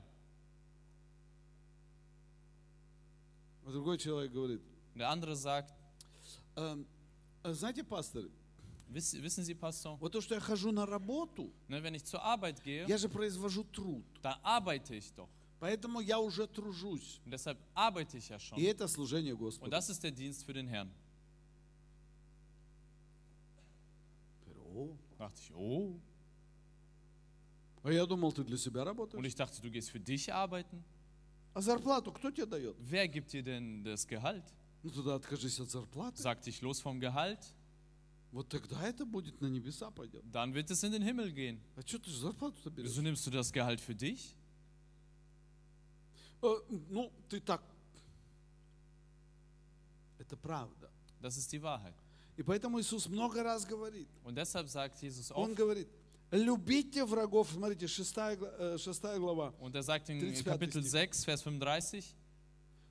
[3.66, 4.62] А Другой человек говорит,
[4.96, 5.74] Der andere sagt,
[6.56, 6.86] «Эм,
[7.44, 8.24] э, знаете, пастор,
[8.90, 12.22] wiss, wissen Sie, Pastor, вот то, что я хожу на работу, ne, wenn ich zur
[12.24, 14.04] Arbeit gehe, я же произвожу труд.
[14.22, 15.30] da arbeite ich doch.
[15.60, 17.20] Поэтому я уже тружусь.
[17.26, 18.58] Und deshalb arbeite ich ja И schon.
[18.60, 19.70] это служение Und Господу.
[19.72, 20.90] das ist der Dienst für den Herrn.
[24.46, 26.00] Da dachte ich, oh.
[27.84, 29.26] А я думал, ты для себя Und работаешь.
[29.26, 30.84] ich dachte, du gehst für dich arbeiten?
[31.54, 32.76] А зарплату кто тебе дает?
[32.80, 34.44] Wer gibt dir denn das Gehalt?
[34.84, 36.22] Ну тогда откажись от зарплаты.
[36.22, 37.40] Sag dich los vom Gehalt,
[38.32, 40.24] Вот тогда это будет на небеса пойдет.
[40.32, 41.60] dann wird es in den Himmel gehen.
[41.76, 42.92] А что ты зарплату-то берешь?
[42.92, 44.36] Wieso nimmst du das Gehalt für dich?
[46.42, 46.56] Э,
[46.90, 47.62] Ну, ты так.
[50.18, 50.90] Это правда.
[51.22, 51.96] Das ist die Wahrheit.
[52.38, 54.08] И поэтому Иисус много раз говорит.
[54.24, 55.90] Und deshalb sagt Jesus auch, Он говорит,
[56.32, 57.50] любите врагов.
[57.52, 58.14] Смотрите, 6,
[59.20, 59.54] глава.
[59.60, 60.46] und er sagt in 35.
[60.46, 60.92] Kapitel Stich.
[60.92, 62.16] 6, Vers 35,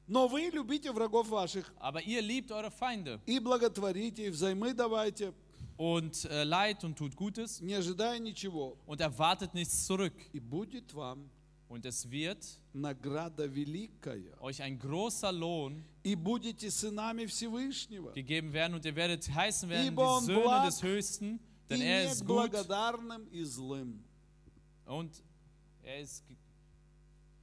[0.07, 5.33] Но вы любите врагов ваших aber ihr liebt eure Feinde и благотворите, и взаймы давайте,
[5.79, 8.77] und äh, leid und tut Gutes не ожидая ничего.
[8.87, 10.15] und erwartet nichts zurück.
[10.33, 11.31] И будет вам
[11.70, 14.40] Und es wird награда великая.
[14.42, 18.14] euch ein großer Lohn И будете сынами Всевышнего.
[18.14, 21.40] gegeben werden und ihr werdet heißen werden Ибо он die Söhne благ des Höchsten, И
[21.70, 24.04] denn er не ist к gut благодарным и злым.
[24.86, 25.12] und
[25.84, 26.24] er ist,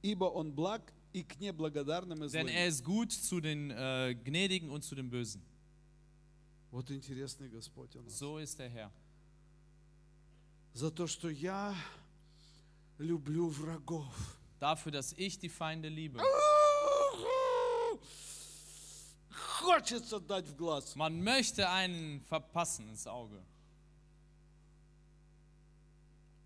[0.03, 2.47] Ибо он благ и к неблагодарным и denn злым.
[2.47, 5.41] er ist gut zu den äh, Gnädigen und zu den Bösen.
[6.71, 8.17] Вот интересный Господь у нас.
[8.17, 8.91] So ist der Herr.
[10.73, 11.75] За то, что я люблю врагов.
[14.59, 16.19] Dafür, dass ich die Feinde liebe.
[19.61, 20.95] Хочется дать в глаз.
[20.95, 23.43] Man möchte einen verpassen ins Auge.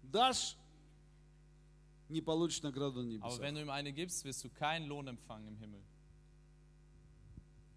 [0.04, 0.56] Дашь,
[2.10, 3.40] не получишь награду на Aber небесах.
[3.40, 5.82] wenn du ihm eine gibst, wirst du keinen Lohn empfangen im Himmel.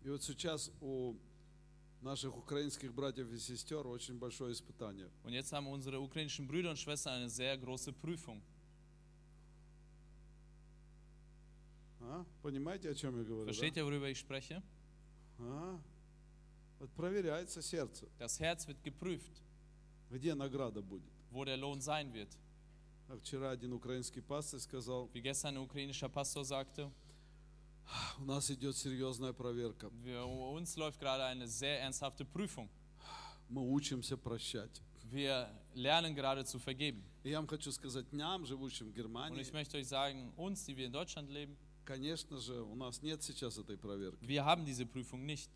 [0.04, 1.16] И вот сейчас у
[2.00, 5.10] наших украинских братьев и сестер очень большое испытание.
[5.24, 8.40] Und jetzt haben unsere ukrainischen Brüder und Schwestern eine sehr große Prüfung.
[12.05, 12.25] А?
[12.41, 13.45] Понимаете, о чем я говорю?
[13.45, 14.61] Versteht ihr, worüber ich spreche?
[15.39, 15.79] А?
[16.79, 18.07] Вот проверяется сердце.
[18.19, 19.41] Das Herz wird geprüft,
[20.09, 21.09] Где награда будет?
[21.31, 22.29] wo der Lohn sein wird.
[23.09, 26.91] А вчера один украинский пастор сказал, Wie gestern ein ukrainischer Pastor sagte,
[28.19, 29.89] у нас идет серьезная проверка.
[30.03, 32.69] wir, uns läuft gerade eine sehr ernsthafte Prüfung.
[33.49, 34.81] Мы учимся прощать.
[35.11, 37.03] Wir lernen gerade zu vergeben.
[37.23, 40.65] И я вам хочу сказать, нам, живущим в Und Германии, ich möchte euch sagen, uns,
[40.65, 41.55] die wir in Deutschland leben,
[41.85, 44.23] конечно же, у нас нет сейчас этой проверки.
[44.25, 45.49] wir haben diese Prüfung nicht.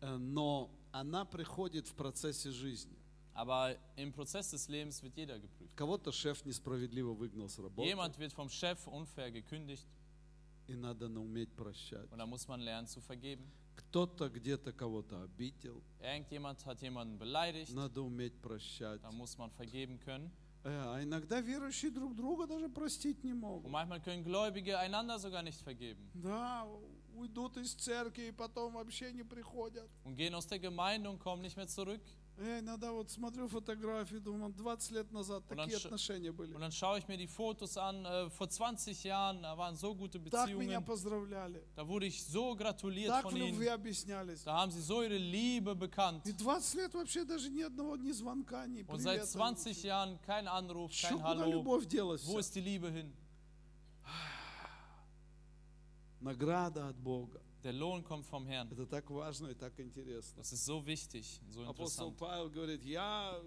[0.00, 2.96] Э, Но она приходит в процессе жизни.
[3.32, 5.74] Aber im Prozess des Lebens wird jeder geprüft.
[5.76, 9.86] Кого-то шеф несправедливо выгнал с работы, Jemand wird vom Chef unfair gekündigt
[10.66, 12.10] и надо уметь прощать.
[12.10, 13.44] und da muss man lernen zu vergeben.
[13.76, 19.00] Кто-то где-то кого-то обидел, Irgendjemand hat jemanden beleidigt, надо уметь прощать.
[19.02, 20.30] da muss man vergeben können.
[20.63, 23.71] Э, А иногда верующие друг друга даже простить не Und могут.
[23.71, 26.09] manchmal können Gläubige einander sogar nicht vergeben.
[26.15, 26.65] Да,
[27.15, 29.87] уйдут из церкви и потом вообще не приходят.
[30.03, 32.01] und gehen aus der Gemeinde und kommen nicht mehr zurück.
[32.42, 36.54] Я иногда вот смотрю фотографии, думаю, 20 лет назад Und такие отношения были.
[36.54, 39.94] Und dann schaue ich mir die Fotos an, äh, vor 20 Jahren, da waren so
[39.94, 41.62] gute Так меня Beziehungen, поздравляли.
[41.76, 44.42] da wurde ich so gratuliert Так von ihnen, объяснялись.
[44.44, 46.24] da haben sie so ihre Liebe bekannt.
[46.26, 49.26] И 20 лет вообще даже ни одного ни звонка, ни Und seit привета.
[49.32, 51.50] 20 Jahren kein Anruf, Чё, kein Hallo.
[51.52, 52.26] любовь делась?
[52.26, 53.12] Wo ist die Liebe hin?
[56.20, 57.40] Награда от Бога.
[57.63, 58.69] Der Lohn kommt vom Herrn.
[58.71, 60.37] Это так важно и так интересно.
[60.41, 62.17] Das ist so wichtig, so Апостол interessant.
[62.19, 63.39] Павел говорит, я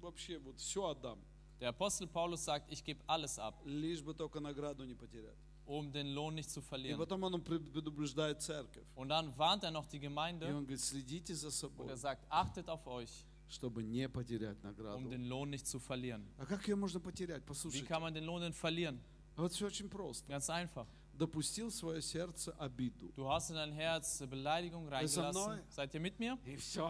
[0.00, 1.18] вообще вот все отдам,
[1.60, 5.36] Der Apostel Paulus sagt, ich gebe alles ab, лишь бы только награду не потерять.
[5.66, 6.98] um den Lohn nicht zu И verlieren.
[6.98, 8.84] потом он предупреждает церковь.
[8.94, 11.96] Und dann warnt er noch die И Gemeinde он говорит, следите за und собой, er
[11.96, 13.10] sagt, achtet auf euch,
[13.48, 15.08] чтобы не потерять um награду.
[15.10, 16.24] den Lohn nicht zu verlieren.
[16.38, 17.42] А как ее можно потерять?
[17.42, 19.00] Wie Послушайте, kann man den Lohn denn verlieren?
[19.36, 20.26] вот все очень просто.
[20.28, 20.86] Ganz einfach.
[21.23, 23.13] Допустил в свое сердце обиду.
[23.15, 25.61] Du hast in dein Herz Beleidigung er reingelassen.
[25.69, 26.37] Seid ihr mit mir?
[26.45, 26.85] И все.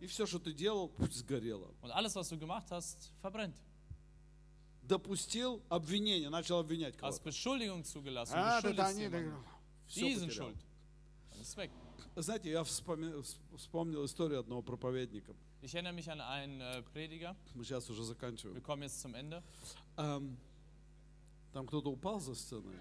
[0.00, 1.70] И все, что ты делал, сгорело.
[1.82, 3.56] Und alles, was du gemacht hast, verbrennt.
[4.82, 7.24] Допустил обвинение, начал обвинять Hast кого-то.
[7.24, 8.34] Beschuldigung zugelassen.
[8.36, 9.08] А, beschuldigst они,
[9.86, 10.46] все Die sind потерял.
[10.48, 10.56] schuld.
[11.30, 11.70] Dann ist weg.
[12.16, 15.34] Знаете, я вспоми- вс- вспомнил историю одного проповедника.
[15.60, 17.34] Ich erinnere mich an einen äh, Prediger.
[17.54, 18.54] Мы сейчас уже заканчиваем.
[18.56, 19.42] Wir kommen jetzt zum Ende.
[19.96, 20.36] Ам,
[21.56, 22.76] Там кто-то упал за сценой.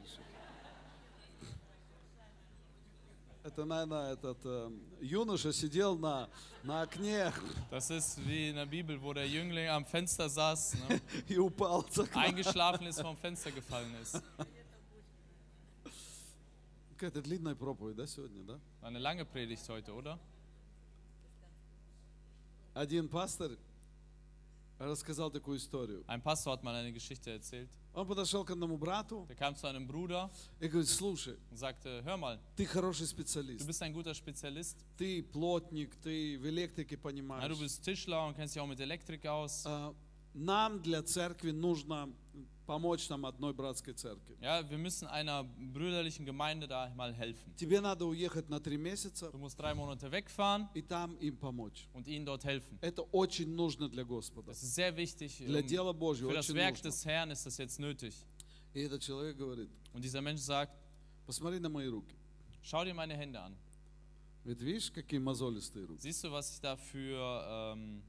[3.41, 6.29] Это, наверное, этот эм, юноша сидел на,
[6.61, 7.31] на окне
[7.71, 11.01] Das ist wie in der Bibel, wo der Jüngling am Fenster saß, ne?
[11.29, 12.23] и упал с окна.
[12.23, 14.21] eingeschlafen ist, vom Fenster gefallen ist.
[16.97, 18.59] Какая-то длинная проповедь, да, сегодня, да?
[18.81, 20.19] Eine lange Predigt heute, oder?
[22.73, 23.51] Один пастор
[24.79, 26.03] рассказал такую историю.
[26.07, 27.69] Ein Pastor hat mal eine Geschichte erzählt.
[27.93, 32.01] Он подошел к одному брату Der kam zu einem Bruder и говорит, слушай, und sagte,
[32.03, 34.77] hör mal, ты хороший du специалист, bist ein guter Spezialist.
[34.97, 37.47] ты плотник, ты в электрике Ja, понимаешь.
[37.47, 39.65] du bist Tischler und kennst dich auch mit Elektrik aus.
[39.65, 39.93] А,
[40.33, 42.09] Нам для церкви нужно
[42.66, 44.36] помочь нам одной братской церкви.
[44.40, 47.54] Ja, wir müssen einer brüderlichen Gemeinde da mal helfen.
[47.56, 51.88] Тебе надо уехать на три месяца Du musst drei Monate wegfahren и там им помочь.
[51.94, 52.78] und ihnen dort helfen.
[52.80, 54.52] Это очень нужно для Господа.
[54.52, 55.38] Das ist sehr wichtig.
[55.38, 56.90] Для um- дела Божьего Für das очень Werk нужно.
[56.90, 58.14] des Herrn ist das jetzt nötig.
[58.74, 60.72] И этот человек говорит, Und dieser Mensch sagt,
[61.26, 62.14] посмотри на мои руки.
[62.62, 63.56] schau dir meine Hände an.
[64.44, 66.00] Говорит, видишь, какие мозолистые руки.
[66.00, 68.02] Siehst du, was ich da für ähm,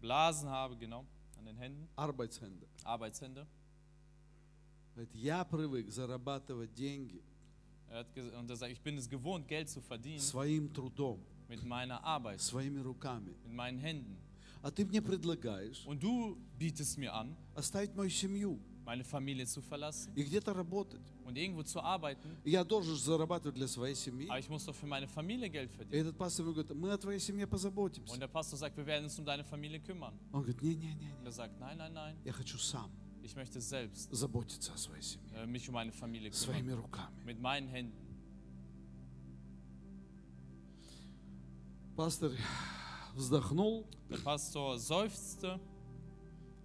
[0.00, 1.04] Blasen habe, genau,
[1.42, 1.88] an den Händen?
[1.96, 2.66] Arbeitshände.
[2.84, 3.46] Arbeitshände.
[4.94, 7.22] Говорит, я привык зарабатывать деньги
[7.90, 11.20] Er hat ges- und er sagt, ich bin es gewohnt, Geld zu verdienen своим трудом,
[11.48, 13.34] mit meiner Arbeit, своими руками.
[13.44, 14.16] mit meinen Händen.
[14.62, 19.60] А ты мне предлагаешь Und du bietest mir an, оставить мою семью meine Familie zu
[19.60, 21.00] verlassen и где-то работать.
[21.24, 22.36] und irgendwo zu arbeiten.
[22.44, 24.28] И Я должен зарабатывать для своей семьи.
[24.28, 26.00] Aber ich muss doch für meine Familie Geld И verdienen.
[26.06, 28.12] этот пастор ему говорит, мы о твоей семье позаботимся.
[28.14, 30.14] Und der Pastor sagt, wir werden uns um deine Familie kümmern.
[30.32, 32.90] Он говорит, не-не-не, Und er sagt, nein, nein, nein, я хочу сам
[33.22, 35.28] ich möchte selbst заботиться о своей семье.
[35.36, 36.54] äh, mich um meine Familie kümmern.
[36.54, 37.24] Своими руками.
[37.26, 37.92] Mit meinen Händen.
[41.96, 42.30] Пастор
[43.14, 45.60] вздохнул Der Pastor seufzte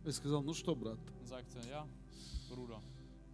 [0.05, 1.85] и сказал, ну что, брат, und sagte, ja,
[2.49, 2.79] Bruder,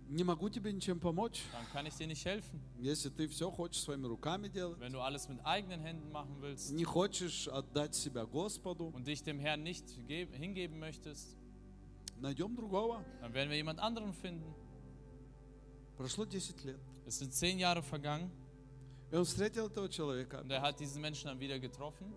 [0.07, 2.59] не могу тебе ничем помочь, dann kann ich dir nicht helfen.
[2.80, 6.71] если ты все хочешь своими руками делать, Wenn du alles mit eigenen Händen machen willst
[6.71, 11.38] не хочешь отдать себя Господу, und dich dem Herrn nicht ge- hingeben möchtest,
[12.19, 13.03] найдем другого.
[13.21, 14.53] dann werden wir jemand anderen finden.
[15.97, 16.80] Прошло 10 лет.
[17.05, 18.32] Es sind zehn Jahre vergangen
[19.11, 20.41] И он встретил этого человека.
[20.41, 22.13] und er hat diesen Menschen dann wieder getroffen.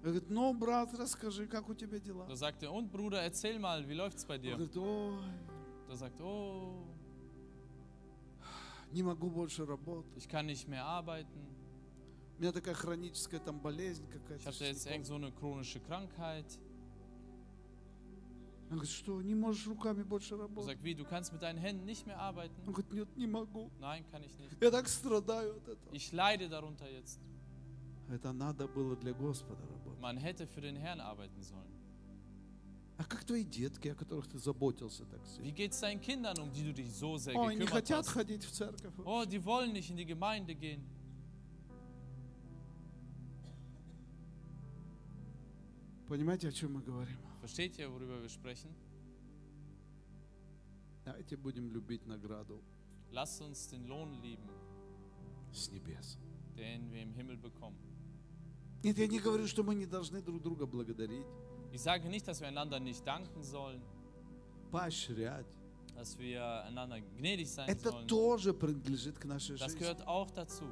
[0.00, 2.26] И говорит, ну, брат, расскажи, как у тебя дела?
[2.28, 4.52] Da sagte er, und Bruder, erzähl mal, wie läuft's bei Он dir?
[4.56, 5.18] говорит, ой,
[5.88, 6.86] Da sagt, oh,
[8.92, 10.16] не могу больше работать.
[10.16, 11.40] ich kann nicht mehr arbeiten.
[12.38, 14.48] У меня такая хроническая там болезнь Ich какая-то.
[14.48, 16.58] hatte jetzt irgend so eine chronische Krankheit.
[18.68, 20.66] Он говорит, что, не можешь руками больше Er работать?
[20.66, 22.54] sagt, wie, du kannst mit deinen Händen nicht mehr arbeiten?
[22.66, 23.70] Он говорит, нет, не могу.
[23.80, 24.56] Nein, kann ich nicht.
[24.60, 25.92] Я так страдаю от этого.
[25.94, 27.20] Ich leide darunter jetzt.
[28.11, 29.99] Это надо было для Господа работать.
[30.01, 31.71] Man hätte für den Herrn arbeiten sollen.
[32.97, 35.55] А как твои детки, о которых ты заботился так Wie сильно?
[35.55, 38.09] geht's deinen Kindern, um die du dich so sehr не gekümmert хотят hast?
[38.13, 38.93] ходить в церковь.
[39.05, 40.83] Oh, die wollen nicht in die Gemeinde gehen.
[46.07, 47.17] Понимаете, о чем мы говорим?
[47.39, 48.69] Versteht ihr, worüber wir sprechen?
[51.05, 52.61] Давайте будем любить награду
[53.11, 54.47] Lasst uns den Lohn lieben,
[55.51, 56.17] с небес.
[56.57, 57.77] den wir im Himmel bekommen.
[58.83, 61.25] Нет, я не говорю, что мы не должны друг друга благодарить,
[61.73, 63.81] Ich sage nicht, dass wir einander nicht danken sollen,
[64.71, 65.45] поощрять.
[65.95, 68.07] dass wir einander gnädig sein Это sollen.
[68.07, 69.79] тоже принадлежит к нашей Das жизни.
[69.79, 70.65] gehört auch dazu.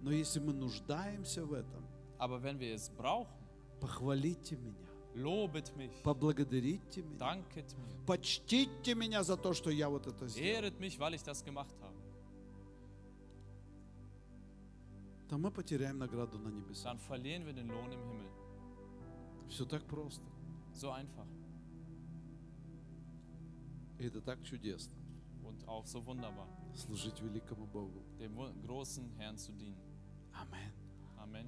[0.00, 1.84] Но если мы нуждаемся в этом,
[2.18, 3.26] Aber wenn wir es brauchen,
[3.80, 10.06] похвалите меня, lobet mich, поблагодарите меня, danket mir, почтите меня за то, что я вот
[10.06, 11.94] это сделал, ehret mich, weil ich das gemacht habe,
[15.28, 16.84] то мы потеряем награду на небесах.
[16.94, 18.28] dann verlieren wir den Lohn im Himmel.
[19.48, 20.24] Все так просто.
[20.74, 21.26] So einfach
[23.98, 24.94] И это так чудесно.
[25.44, 28.02] und auch so wunderbar, Служить великому Богу.
[28.18, 29.78] dem großen Herrn zu dienen.
[30.32, 30.72] Аминь.
[31.18, 31.46] Amen.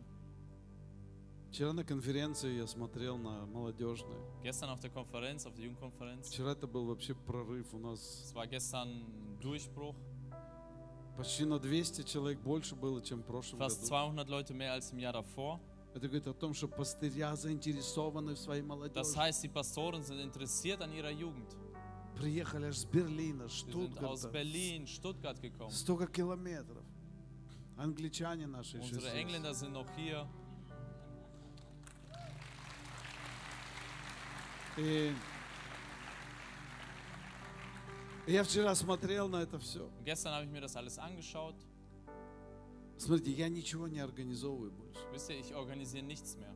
[1.51, 4.23] Вчера на конференции я смотрел на молодежную.
[4.43, 7.73] Gestern auf der Konferenz, auf der Jugendkonferenz, Вчера это был вообще прорыв.
[7.75, 9.05] У нас es war gestern
[9.41, 9.95] Durchbruch.
[11.21, 14.13] Почти на 200 человек больше было, чем в прошлом Fast году.
[14.15, 15.61] 200 Leute mehr als im Jahr davor.
[15.93, 19.01] Это говорит о том, что пастыря заинтересованы в своей молодежи.
[19.01, 21.55] Das heißt, die Pastoren sind interessiert an ihrer Jugend.
[22.17, 24.29] Приехали аж с Берлина, sind aus Штутгарта.
[24.29, 25.71] Berlin, Stuttgart gekommen.
[25.71, 26.85] Столько километров.
[27.77, 29.15] Англичане наши еще Unsere здесь.
[29.15, 30.27] Engländer sind noch hier.
[34.79, 35.13] И
[38.31, 39.89] я вчера смотрел на это все.
[39.99, 41.55] Und gestern habe ich mir das alles angeschaut.
[42.99, 45.01] Смотрите, я ничего не организовываю больше.
[45.13, 46.55] Wisst ihr, ich organisiere nichts mehr.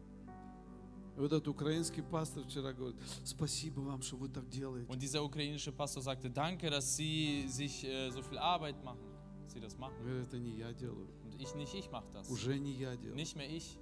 [1.16, 4.90] И вот этот украинский пастор вчера говорит, спасибо вам, что вы так делаете.
[4.90, 9.00] Und dieser ukrainische Pastor sagte, danke, dass Sie sich äh, so viel Arbeit machen.
[9.44, 9.94] Dass Sie das machen.
[10.02, 11.08] Говорит, это не я делаю.
[11.24, 12.28] Und ich nicht, ich mache das.
[12.28, 13.14] Уже не я делаю.
[13.14, 13.78] Nicht mehr ich.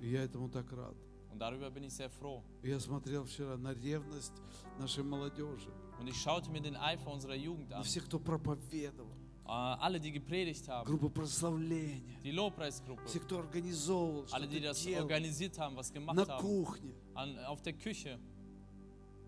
[0.00, 0.94] И я этому так рад.
[1.32, 2.42] Und darüber bin ich sehr froh.
[2.62, 4.32] Я смотрел вчера на ревность
[4.78, 5.70] нашей молодежи.
[6.00, 7.82] Und ich schaute mir den Eifer unserer Jugend На an.
[7.84, 9.10] всех, кто проповедовал.
[9.46, 10.86] Äh, alle, die gepredigt haben.
[10.86, 12.02] Группа прославления.
[12.24, 13.04] Die Lobpreisgruppe.
[13.06, 15.02] Все, кто организовывал, Alle, die das делал.
[15.04, 16.40] organisiert haben, was На gemacht haben.
[16.40, 16.94] кухне.
[17.14, 18.18] An, auf der Küche.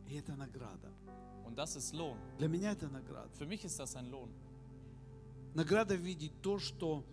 [0.09, 0.91] И это награда.
[1.45, 2.17] Und das ist Lohn.
[2.39, 3.29] Для меня это награда.
[3.35, 4.31] Für mich ist das ein Lohn.
[5.55, 7.05] Награда видеть то, что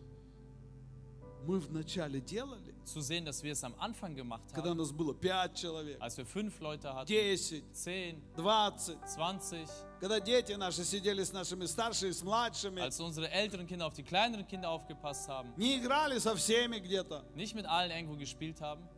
[1.46, 4.90] мы вначале делали, Zu sehen, dass wir es am Anfang gemacht когда у haben, нас
[4.90, 9.68] было 5 человек, als wir fünf Leute hatten, 10, 10, 20, 20,
[10.00, 14.02] когда дети наши сидели с нашими старшими, с младшими, als unsere älteren Kinder auf die
[14.02, 18.88] kleineren Kinder aufgepasst haben, не играли со всеми где-то, nicht mit allen irgendwo gespielt haben,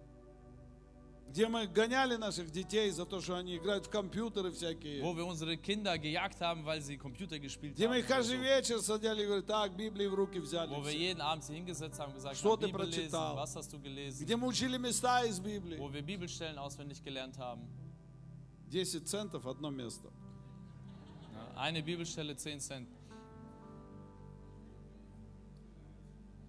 [1.29, 5.25] где мы гоняли наших детей за то, что они играют в компьютеры всякие, wo wir
[5.25, 8.41] unsere Kinder gejagt haben, weil sie Computer gespielt где мы haben, их oder каждый so.
[8.41, 10.97] вечер садили и говорили, так, Библии в руки взяли, wo wir все».
[10.99, 13.35] jeden Abend sie hingesetzt haben gesagt Что ты Bibel lesen, прочитал?
[13.35, 15.77] was hast du gelesen, где мы учили места из Библии.
[15.77, 17.67] wo wir Bibelstellen auswendig gelernt haben.
[18.71, 20.09] 10 центов одно место.
[21.55, 22.87] Eine Bibelstelle 10 Cent.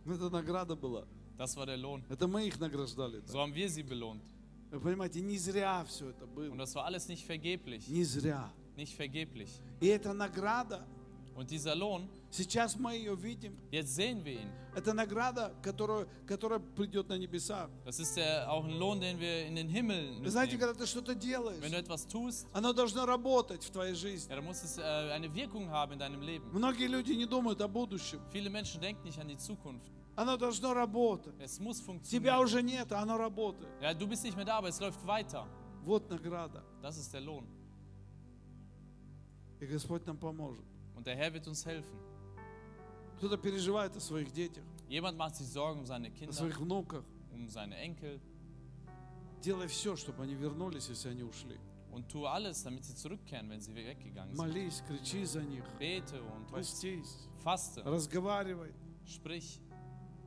[0.04, 1.04] Ну, Это награда была.
[1.36, 2.02] Das war der Lohn.
[2.08, 3.22] Это мы их награждали.
[3.26, 4.22] So haben wir sie belohnt.
[4.70, 6.56] Вы понимаете, не зря все это Und было.
[6.56, 7.88] das war alles nicht vergeblich.
[7.88, 8.50] Не зря.
[8.76, 9.48] Nicht vergeblich.
[9.80, 10.86] И эта награда,
[11.34, 14.50] Und dieser Lohn, сейчас мы ее видим, jetzt sehen wir ihn.
[14.74, 17.70] это награда, которая, которая придет на небеса.
[17.86, 20.84] Das ist der, auch ein Lohn, den wir in den Himmel Вы знаете, когда ты
[20.86, 24.28] что-то делаешь, Wenn du etwas tust, оно должно работать в твоей жизни.
[24.30, 26.50] ja, dann muss es äh, eine Wirkung haben in deinem Leben.
[26.52, 28.20] Многие люди не думают о будущем.
[28.32, 29.90] Viele Menschen denken nicht an die Zukunft.
[30.20, 31.34] Оно должно работать.
[31.38, 31.86] Es muss Тебя
[32.38, 32.42] funktionieren.
[32.42, 33.70] уже нет, а оно работает.
[33.80, 35.46] Ja, du bist nicht mehr da, aber es läuft weiter.
[35.84, 36.64] Вот награда.
[36.82, 37.46] Das ist der Lohn.
[39.60, 40.64] И Господь нам поможет.
[40.96, 41.98] Und der Herr wird uns helfen.
[43.18, 47.04] Кто-то переживает о своих детях, Jemand macht sich Sorgen um seine о Kinder, своих внуках.
[47.32, 48.20] um seine Enkel
[49.42, 51.58] Делай все, чтобы они вернулись, если они ушли.
[51.92, 54.36] und tue alles, damit sie zurückkehren, wenn sie weggegangen sind.
[54.36, 58.72] Молись, кричи за них, Bete und постись, faste, разговаривай.
[59.06, 59.60] sprich.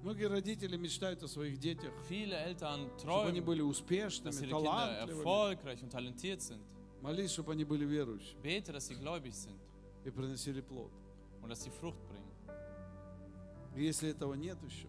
[0.04, 4.42] Многие родители мечтают о своих детях, Viele Eltern чтобы они träumen, были dass успешными, ihre
[4.46, 5.20] Kinder талантливыми.
[5.20, 6.62] erfolgreich und talentiert sind.
[7.02, 9.60] Молись, чтобы они были верующими Bete, dass sie gläubig sind
[10.04, 10.92] и приносили плод.
[11.42, 12.32] und dass sie Frucht bringen.
[13.76, 14.88] И если этого нет еще,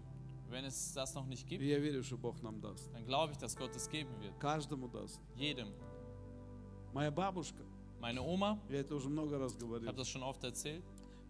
[0.51, 3.33] Wenn es das noch nicht и gibt, я верю, что Бог нам даст, dann glaube
[3.33, 4.39] ich, dass Gott es geben wird.
[4.39, 5.21] каждому даст.
[5.37, 5.69] Jedem.
[6.95, 7.63] Моя бабушка,
[8.01, 10.83] Meine Oma, я это уже много раз говорил, habe das schon oft erzählt,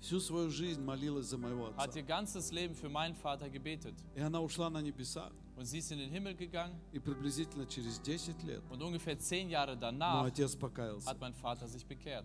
[0.03, 1.99] всю свою жизнь молилась за моего hat отца.
[2.01, 3.95] ihr ganzes Leben für meinen Vater gebetet.
[4.15, 5.31] И она ушла на небеса.
[5.57, 9.49] Und sie ist in den Himmel gegangen И приблизительно через 10 лет und ungefähr zehn
[9.49, 11.09] Jahre мой danach отец покаялся.
[11.09, 12.25] hat mein Vater sich bekehrt.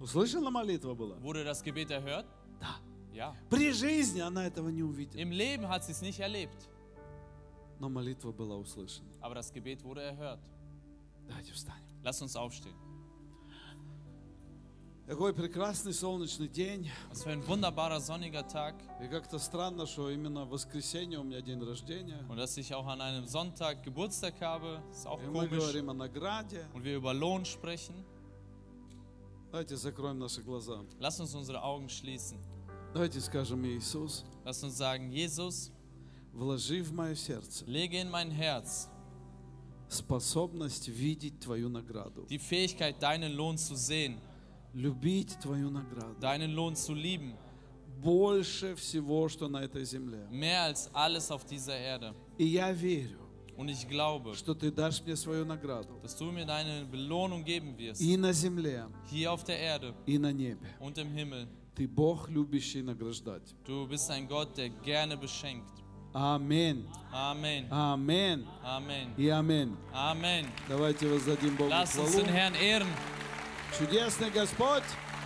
[0.00, 1.20] Услышана молитва была?
[1.20, 2.26] Wurde das Gebet erhört?
[2.58, 2.76] Да.
[3.12, 3.34] Ja.
[3.50, 5.20] При жизни она этого не увидела.
[5.20, 6.68] Im Leben hat sie es nicht erlebt,
[7.78, 9.08] Но молитва была услышана.
[9.20, 10.40] aber das Gebet wurde erhört.
[11.28, 11.84] Давайте встанем.
[12.02, 12.74] Lass uns aufstehen.
[15.09, 16.89] Какой прекрасный солнечный день.
[17.11, 18.73] Was für ein wunderbarer sonniger Tag.
[18.99, 22.25] И как-то странно, что именно в воскресенье у меня день рождения.
[22.27, 25.59] Und dass ich auch an einem Sonntag Geburtstag habe, ist auch И мы komisch.
[25.59, 26.65] говорим о награде.
[26.73, 27.93] Und wir über Lohn sprechen.
[29.51, 30.83] Давайте закроем наши глаза.
[30.99, 32.39] Lass uns unsere Augen schließen.
[32.93, 35.71] Давайте скажем, Иисус, Lass uns sagen, Jesus,
[36.33, 38.89] вложи в мое сердце lege in mein Herz
[39.87, 44.17] способность видеть Твою награду, die Fähigkeit, deinen Lohn zu sehen,
[44.73, 47.33] любить Твою награду deinen Lohn zu lieben,
[48.01, 50.27] больше всего, что на этой земле.
[50.29, 52.13] mehr als alles auf dieser Erde.
[52.37, 53.19] И я верю,
[53.57, 57.77] Und ich glaube, что Ты дашь мне свою награду dass du mir deine Belohnung geben
[57.77, 60.67] wirst, и на земле, hier auf der Erde и на небе.
[60.79, 61.47] und im Himmel.
[61.73, 63.53] Ты Бог, любящий награждать.
[63.65, 65.71] Du bist ein Gott, der gerne beschenkt.
[66.13, 66.85] Аминь.
[67.11, 67.67] Amen.
[67.69, 68.45] Аминь.
[68.63, 69.13] Amen.
[69.17, 69.75] И аминь.
[69.93, 70.45] Amen.
[70.69, 72.25] Давайте воздадим Богу Lass uns хвалу.
[72.25, 72.87] den Herrn ehren.
[73.80, 74.82] Чудесный Господь.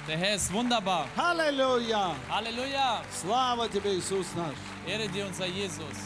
[0.06, 1.08] Der Herr ist wunderbar.
[1.16, 2.14] Аллилуйя.
[2.30, 3.02] Halleluja.
[3.10, 4.54] Слава Тебе, Иисус наш.
[4.86, 5.96] Ehre dir unser Jesus.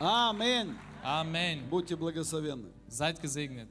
[0.00, 0.74] Аминь.
[1.04, 1.68] Amen.
[1.68, 2.72] Будьте благословенны.
[2.88, 3.68] Seid gesegnet.